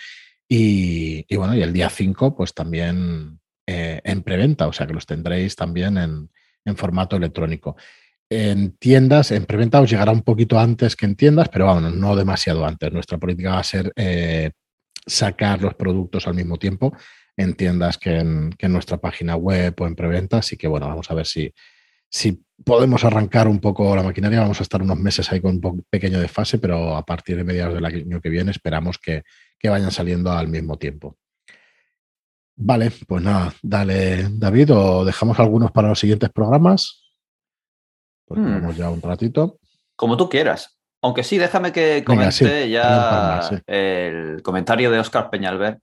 Y, 0.47 1.25
bueno, 1.37 1.55
y 1.57 1.63
el 1.63 1.73
día 1.73 1.89
5, 1.89 2.37
pues 2.37 2.53
también 2.53 3.41
eh, 3.67 4.01
en 4.05 4.23
preventa, 4.23 4.67
o 4.67 4.73
sea 4.75 4.87
que 4.87 4.93
los 4.93 5.07
tendréis 5.07 5.57
también 5.57 5.97
en 5.97 6.77
formato 6.77 7.17
electrónico 7.17 7.77
en 8.31 8.77
tiendas, 8.77 9.31
en 9.31 9.45
preventa 9.45 9.81
os 9.81 9.91
llegará 9.91 10.13
un 10.13 10.23
poquito 10.23 10.59
antes 10.59 10.97
que 10.97 11.07
en 11.07 11.17
tiendas, 11.17 11.49
pero 11.49 11.67
vamos, 11.67 11.95
no 11.95 12.17
demasiado 12.17 12.65
antes. 12.67 12.93
Nuestra 12.93 13.19
política 13.19 13.53
va 13.53 13.59
a 13.61 13.65
ser 13.65 13.93
eh, 13.97 14.51
sacar 15.07 15.61
los 15.63 15.75
productos 15.75 16.27
al 16.27 16.35
mismo 16.35 16.59
tiempo 16.59 16.93
en 17.37 17.55
tiendas 17.55 17.99
que 17.99 18.17
en, 18.19 18.55
nuestra 18.69 18.99
página 18.99 19.37
web 19.37 19.75
o 19.79 19.87
en 19.87 19.95
preventa. 19.95 20.39
Así 20.39 20.57
que 20.57 20.69
bueno, 20.69 20.89
vamos 20.89 21.11
a 21.11 21.15
ver 21.15 21.27
si, 21.27 21.53
si 22.09 22.43
podemos 22.65 23.05
arrancar 23.05 23.49
un 23.49 23.61
poco 23.61 23.95
la 23.95 24.03
maquinaria. 24.03 24.41
Vamos 24.41 24.61
a 24.61 24.63
estar 24.63 24.83
unos 24.83 24.99
meses 24.99 25.31
ahí 25.31 25.41
con 25.41 25.61
un 25.63 25.85
pequeño 25.91 26.21
de 26.21 26.29
fase, 26.29 26.59
pero 26.59 26.97
a 26.97 27.05
partir 27.05 27.37
de 27.37 27.45
mediados 27.45 27.75
del 27.75 27.85
año 27.85 28.21
que 28.21 28.31
viene 28.31 28.51
esperamos 28.51 28.99
que, 28.99 29.23
que 29.59 29.69
vayan 29.69 29.91
saliendo 29.91 30.33
al 30.33 30.49
mismo 30.49 30.79
tiempo. 30.79 31.19
Vale, 32.57 32.93
pues 33.09 33.23
nada, 33.23 33.53
dale, 33.63 34.29
David, 34.31 34.73
o 34.73 35.05
dejamos 35.05 35.41
algunos 35.41 35.73
para 35.73 35.89
los 35.89 35.99
siguientes 35.99 36.31
programas. 36.31 37.04
Porque 38.27 38.43
Hmm. 38.43 38.55
vamos 38.61 38.77
ya 38.77 38.91
un 38.91 39.03
ratito. 39.03 39.59
Como 39.97 40.17
tú 40.17 40.29
quieras. 40.29 40.79
Aunque 41.03 41.23
sí, 41.23 41.37
déjame 41.39 41.71
que 41.73 41.97
Venga, 41.97 42.05
comente 42.05 42.65
sí, 42.65 42.71
ya 42.71 43.41
sí. 43.51 43.57
el 43.67 44.43
comentario 44.43 44.91
de 44.91 44.99
Oscar 45.01 45.31
Peñalver, 45.31 45.79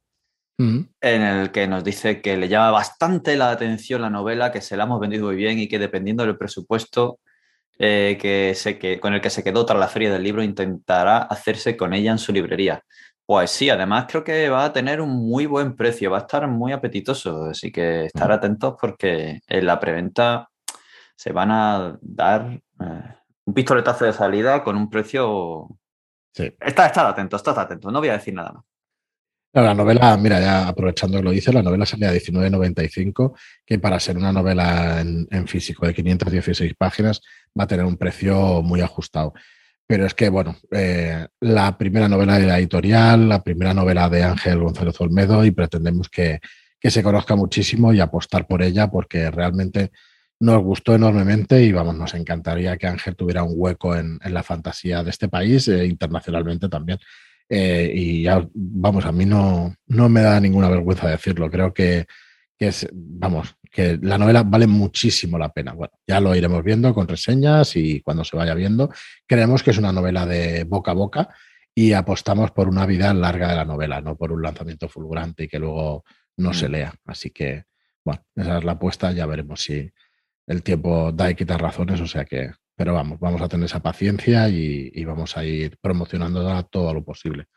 Mm, 0.58 0.80
en 1.01 1.21
el 1.23 1.51
que 1.51 1.65
nos 1.67 1.84
dice 1.84 2.21
que 2.21 2.38
le 2.38 2.47
llama 2.47 2.69
bastante 2.71 3.36
la 3.36 3.49
atención 3.51 4.01
la 4.01 4.10
novela, 4.12 4.51
que 4.51 4.62
se 4.62 4.77
la 4.77 4.84
hemos 4.84 4.99
vendido 4.99 5.25
muy 5.27 5.36
bien 5.36 5.58
y 5.58 5.67
que 5.67 5.80
dependiendo 5.80 6.23
del 6.23 6.38
presupuesto 6.38 7.19
eh, 7.80 8.17
que 8.21 8.54
se, 8.54 8.77
que, 8.77 8.99
con 8.99 9.13
el 9.15 9.21
que 9.21 9.32
se 9.32 9.43
quedó 9.43 9.65
tras 9.65 9.80
la 9.80 9.88
feria 9.88 10.12
del 10.12 10.21
libro, 10.21 10.43
intentará 10.43 11.17
hacerse 11.19 11.75
con 11.75 11.93
ella 11.95 12.12
en 12.12 12.19
su 12.19 12.32
librería. 12.32 12.84
Pues 13.25 13.49
sí, 13.49 13.71
además 13.71 14.06
creo 14.08 14.23
que 14.23 14.49
va 14.49 14.65
a 14.65 14.73
tener 14.73 15.01
un 15.01 15.10
muy 15.27 15.47
buen 15.47 15.75
precio, 15.75 16.12
va 16.12 16.17
a 16.17 16.21
estar 16.21 16.47
muy 16.47 16.73
apetitoso, 16.73 17.45
así 17.45 17.71
que 17.71 18.06
estar 18.06 18.30
Mm. 18.30 18.34
atentos 18.34 18.75
porque 18.80 19.39
en 19.47 19.65
la 19.65 19.80
preventa 19.80 20.47
se 21.21 21.31
van 21.31 21.51
a 21.51 21.99
dar 22.01 22.60
eh, 22.79 23.15
un 23.45 23.53
pistoletazo 23.53 24.05
de 24.05 24.13
salida 24.13 24.63
con 24.63 24.75
un 24.75 24.89
precio... 24.89 25.67
sí. 26.34 26.51
Estad, 26.60 26.88
estad 26.88 27.10
atentos, 27.10 27.41
estad 27.41 27.60
atentos, 27.60 27.93
no 27.93 27.99
voy 27.99 28.10
a 28.10 28.13
decir 28.13 28.34
nada 28.34 28.53
más. 28.53 28.63
La 29.53 29.75
novela, 29.75 30.17
mira, 30.17 30.39
ya 30.39 30.67
aprovechando 30.67 31.19
que 31.19 31.23
lo 31.23 31.29
dice, 31.29 31.53
la 31.53 31.62
novela 31.62 31.86
sale 31.86 32.07
a 32.07 32.13
19.95, 32.13 33.38
que 33.63 33.77
para 33.77 33.99
ser 33.99 34.17
una 34.17 34.31
novela 34.31 34.99
en, 35.01 35.27
en 35.29 35.47
físico 35.47 35.86
de 35.86 35.93
516 35.93 36.73
páginas 36.75 37.21
va 37.60 37.65
a 37.65 37.67
tener 37.67 37.86
un 37.86 37.97
precio 37.97 38.63
muy 38.63 38.81
ajustado. 38.81 39.34
Pero 39.86 40.07
es 40.07 40.15
que, 40.15 40.29
bueno, 40.29 40.55
eh, 40.71 41.27
la 41.39 41.77
primera 41.77 42.10
novela 42.10 42.39
de 42.39 42.47
la 42.47 42.57
editorial, 42.57 43.29
la 43.29 43.43
primera 43.43 43.75
novela 43.75 44.10
de 44.10 44.23
Ángel 44.23 44.57
González 44.57 44.99
Olmedo 44.99 45.45
y 45.45 45.51
pretendemos 45.51 46.10
que, 46.10 46.39
que 46.79 46.89
se 46.89 47.03
conozca 47.03 47.36
muchísimo 47.36 47.93
y 47.93 47.99
apostar 47.99 48.47
por 48.47 48.63
ella 48.63 48.89
porque 48.89 49.29
realmente 49.29 49.91
nos 50.41 50.62
gustó 50.62 50.95
enormemente 50.95 51.63
y 51.63 51.71
vamos, 51.71 51.95
nos 51.95 52.13
encantaría 52.13 52.77
que 52.77 52.88
Ángel 52.88 53.15
tuviera 53.15 53.43
un 53.43 53.54
hueco 53.56 53.95
en, 53.95 54.19
en 54.21 54.34
la 54.34 54.43
fantasía 54.43 55.04
de 55.04 55.10
este 55.10 55.30
país 55.30 55.67
e 55.67 55.86
internacionalmente 55.86 56.67
también. 56.67 56.99
Eh, 57.47 57.91
y 57.93 58.23
ya, 58.23 58.47
vamos, 58.54 59.06
a 59.06 59.12
mí 59.12 59.25
no, 59.25 59.75
no 59.88 60.10
me 60.10 60.21
da 60.21 60.39
ninguna 60.39 60.69
vergüenza 60.69 61.10
decirlo. 61.10 61.49
Creo 61.49 61.73
que, 61.73 62.06
que 62.58 62.67
es, 62.67 62.88
vamos, 62.93 63.56
que 63.71 63.99
la 64.01 64.17
novela 64.17 64.43
vale 64.43 64.67
muchísimo 64.67 65.38
la 65.38 65.49
pena. 65.49 65.73
Bueno, 65.73 65.93
ya 66.08 66.19
lo 66.19 66.36
iremos 66.36 66.63
viendo 66.63 66.93
con 66.93 67.08
reseñas 67.08 67.75
y 67.75 68.01
cuando 68.01 68.23
se 68.23 68.38
vaya 68.38 68.54
viendo. 68.54 68.89
Creemos 69.27 69.63
que 69.63 69.71
es 69.71 69.77
una 69.77 69.91
novela 69.91 70.25
de 70.25 70.63
boca 70.63 70.91
a 70.91 70.95
boca 70.95 71.30
y 71.75 71.93
apostamos 71.93 72.51
por 72.51 72.67
una 72.67 72.86
vida 72.86 73.13
larga 73.13 73.49
de 73.49 73.56
la 73.56 73.65
novela, 73.65 74.01
no 74.01 74.15
por 74.15 74.32
un 74.32 74.41
lanzamiento 74.41 74.89
fulgurante 74.89 75.43
y 75.43 75.47
que 75.47 75.60
luego 75.60 76.04
no 76.38 76.54
se 76.54 76.67
Mm. 76.67 76.71
lea. 76.71 76.93
Así 77.06 77.32
que, 77.32 77.65
bueno, 78.04 78.23
esa 78.36 78.58
es 78.58 78.63
la 78.63 78.73
apuesta. 78.73 79.12
Ya 79.12 79.25
veremos 79.25 79.62
si 79.62 79.89
el 80.52 80.64
tiempo 80.64 81.12
da 81.12 81.30
y 81.30 81.36
quita 81.36 81.58
razones. 81.58 82.00
O 82.02 82.08
sea 82.08 82.26
que, 82.26 82.52
pero 82.76 82.94
vamos, 82.94 83.20
vamos 83.20 83.42
a 83.42 83.48
tener 83.48 83.66
esa 83.66 83.82
paciencia 83.82 84.50
y, 84.50 84.92
y 84.94 85.06
vamos 85.06 85.38
a 85.38 85.44
ir 85.44 85.78
promocionándola 85.82 86.64
todo 86.64 86.94
lo 86.94 87.04
posible. 87.04 87.48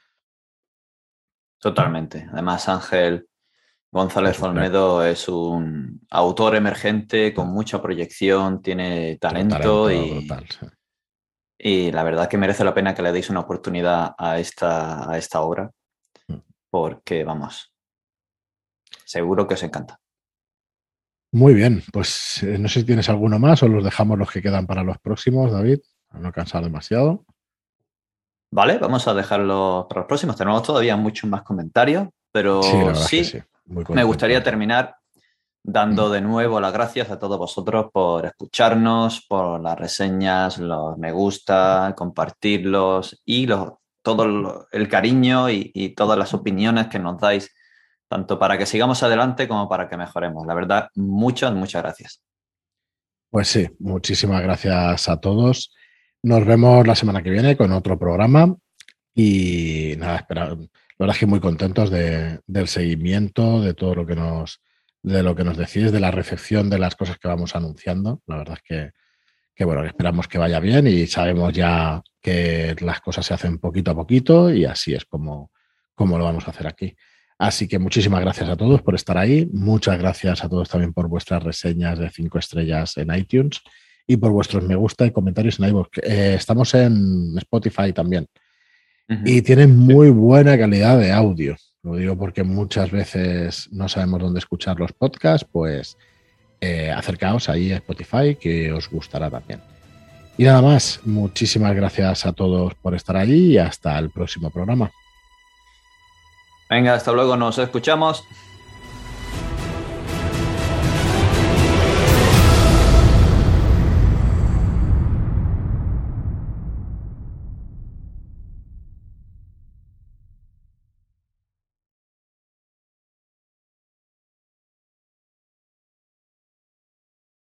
Totalmente. 1.58 2.28
Además, 2.32 2.68
Ángel 2.68 3.26
González. 3.90 4.42
Olmedo 4.42 5.04
es 5.04 5.28
un 5.28 6.04
autor 6.10 6.56
emergente 6.56 7.32
con 7.32 7.48
mucha 7.48 7.80
proyección, 7.80 8.60
tiene 8.60 9.18
talento, 9.18 9.88
y, 9.88 10.18
brutal, 10.18 10.46
sí. 10.48 10.66
y 11.58 11.92
la 11.92 12.02
verdad 12.02 12.28
que 12.28 12.36
merece 12.36 12.64
la 12.64 12.74
pena 12.74 12.92
que 12.92 13.02
le 13.02 13.12
deis 13.12 13.30
una 13.30 13.40
oportunidad 13.40 14.14
a 14.18 14.40
esta, 14.40 15.08
a 15.08 15.16
esta 15.16 15.42
obra, 15.42 15.70
Mm. 16.28 16.38
porque 16.70 17.24
vamos, 17.24 17.72
seguro 19.04 19.46
que 19.46 19.54
os 19.54 19.62
encanta. 19.62 20.00
Muy 21.34 21.52
bien, 21.52 21.82
pues 21.92 22.44
eh, 22.44 22.58
no 22.58 22.68
sé 22.68 22.78
si 22.80 22.86
tienes 22.86 23.08
alguno 23.08 23.40
más 23.40 23.60
o 23.64 23.68
los 23.68 23.82
dejamos 23.82 24.16
los 24.16 24.30
que 24.30 24.40
quedan 24.40 24.68
para 24.68 24.84
los 24.84 24.98
próximos, 24.98 25.50
David, 25.50 25.80
para 26.06 26.22
no 26.22 26.30
cansar 26.32 26.62
demasiado. 26.62 27.24
Vale, 28.52 28.78
vamos 28.78 29.08
a 29.08 29.14
dejarlo 29.14 29.86
para 29.88 30.02
los 30.02 30.06
próximos. 30.06 30.36
Tenemos 30.36 30.62
todavía 30.62 30.96
muchos 30.96 31.28
más 31.28 31.42
comentarios, 31.42 32.06
pero 32.30 32.62
Sí, 32.62 33.24
me 33.88 34.04
gustaría 34.04 34.44
terminar 34.44 34.94
dando 35.60 36.08
Mm. 36.08 36.12
de 36.12 36.20
nuevo 36.20 36.60
las 36.60 36.72
gracias 36.72 37.10
a 37.10 37.18
todos 37.18 37.36
vosotros 37.36 37.86
por 37.92 38.26
escucharnos, 38.26 39.26
por 39.28 39.60
las 39.60 39.76
reseñas, 39.76 40.58
los 40.58 40.96
me 40.98 41.10
gusta, 41.10 41.94
compartirlos 41.96 43.20
y 43.24 43.46
los, 43.48 43.72
todo 44.02 44.68
el 44.70 44.88
cariño 44.88 45.50
y, 45.50 45.72
y 45.74 45.96
todas 45.96 46.16
las 46.16 46.32
opiniones 46.32 46.86
que 46.86 47.00
nos 47.00 47.18
dais, 47.18 47.52
tanto 48.14 48.38
para 48.38 48.56
que 48.56 48.64
sigamos 48.64 49.02
adelante 49.02 49.48
como 49.48 49.68
para 49.68 49.88
que 49.88 49.96
mejoremos. 49.96 50.46
La 50.46 50.54
verdad, 50.54 50.88
muchas, 50.94 51.52
muchas 51.52 51.82
gracias. 51.82 52.22
Pues 53.28 53.48
sí, 53.48 53.68
muchísimas 53.80 54.40
gracias 54.40 55.08
a 55.08 55.16
todos. 55.20 55.74
Nos 56.22 56.46
vemos 56.46 56.86
la 56.86 56.94
semana 56.94 57.24
que 57.24 57.30
viene 57.30 57.56
con 57.56 57.72
otro 57.72 57.98
programa 57.98 58.54
y 59.16 59.94
nada, 59.98 60.18
espera, 60.18 60.50
la 60.50 60.56
verdad 60.96 61.16
es 61.16 61.18
que 61.18 61.26
muy 61.26 61.40
contentos 61.40 61.90
de- 61.90 62.38
del 62.46 62.68
seguimiento, 62.68 63.60
de 63.60 63.74
todo 63.74 63.96
lo 63.96 64.06
que 64.06 64.14
nos, 64.14 64.60
de 65.02 65.24
lo 65.24 65.34
que 65.34 65.42
nos 65.42 65.56
decís, 65.56 65.90
de 65.90 65.98
la 65.98 66.12
recepción 66.12 66.70
de 66.70 66.78
las 66.78 66.94
cosas 66.94 67.18
que 67.18 67.26
vamos 67.26 67.56
anunciando. 67.56 68.22
La 68.28 68.36
verdad 68.36 68.58
es 68.58 68.62
que, 68.62 68.90
que 69.56 69.64
bueno, 69.64 69.82
esperamos 69.84 70.28
que 70.28 70.38
vaya 70.38 70.60
bien 70.60 70.86
y 70.86 71.08
sabemos 71.08 71.52
ya 71.52 72.00
que 72.22 72.76
las 72.78 73.00
cosas 73.00 73.26
se 73.26 73.34
hacen 73.34 73.58
poquito 73.58 73.90
a 73.90 73.96
poquito 73.96 74.54
y 74.54 74.64
así 74.66 74.94
es 74.94 75.04
como, 75.04 75.50
como 75.96 76.16
lo 76.16 76.22
vamos 76.26 76.46
a 76.46 76.52
hacer 76.52 76.68
aquí. 76.68 76.94
Así 77.38 77.66
que 77.66 77.78
muchísimas 77.78 78.20
gracias 78.20 78.48
a 78.48 78.56
todos 78.56 78.82
por 78.82 78.94
estar 78.94 79.18
ahí. 79.18 79.48
Muchas 79.52 79.98
gracias 79.98 80.44
a 80.44 80.48
todos 80.48 80.68
también 80.68 80.92
por 80.92 81.08
vuestras 81.08 81.42
reseñas 81.42 81.98
de 81.98 82.10
cinco 82.10 82.38
estrellas 82.38 82.96
en 82.96 83.14
iTunes 83.14 83.60
y 84.06 84.16
por 84.16 84.30
vuestros 84.30 84.62
me 84.62 84.76
gusta 84.76 85.06
y 85.06 85.10
comentarios 85.10 85.58
en 85.58 85.68
iVoox. 85.68 85.98
Eh, 86.02 86.34
estamos 86.36 86.74
en 86.74 87.36
Spotify 87.38 87.92
también 87.92 88.28
y 89.24 89.42
tienen 89.42 89.76
muy 89.76 90.10
buena 90.10 90.56
calidad 90.56 90.98
de 90.98 91.12
audio. 91.12 91.56
Lo 91.82 91.96
digo 91.96 92.16
porque 92.16 92.42
muchas 92.42 92.90
veces 92.90 93.68
no 93.70 93.88
sabemos 93.88 94.20
dónde 94.20 94.38
escuchar 94.38 94.78
los 94.78 94.92
podcasts, 94.92 95.46
pues 95.50 95.98
eh, 96.60 96.90
acercaos 96.90 97.48
ahí 97.48 97.72
a 97.72 97.76
Spotify 97.76 98.36
que 98.40 98.72
os 98.72 98.88
gustará 98.88 99.30
también. 99.30 99.60
Y 100.38 100.44
nada 100.44 100.62
más, 100.62 101.00
muchísimas 101.04 101.74
gracias 101.76 102.26
a 102.26 102.32
todos 102.32 102.74
por 102.76 102.94
estar 102.94 103.16
allí 103.16 103.52
y 103.52 103.58
hasta 103.58 103.98
el 103.98 104.10
próximo 104.10 104.50
programa. 104.50 104.90
Venga, 106.74 106.94
hasta 106.94 107.12
luego, 107.12 107.36
nos 107.36 107.56
escuchamos. 107.58 108.24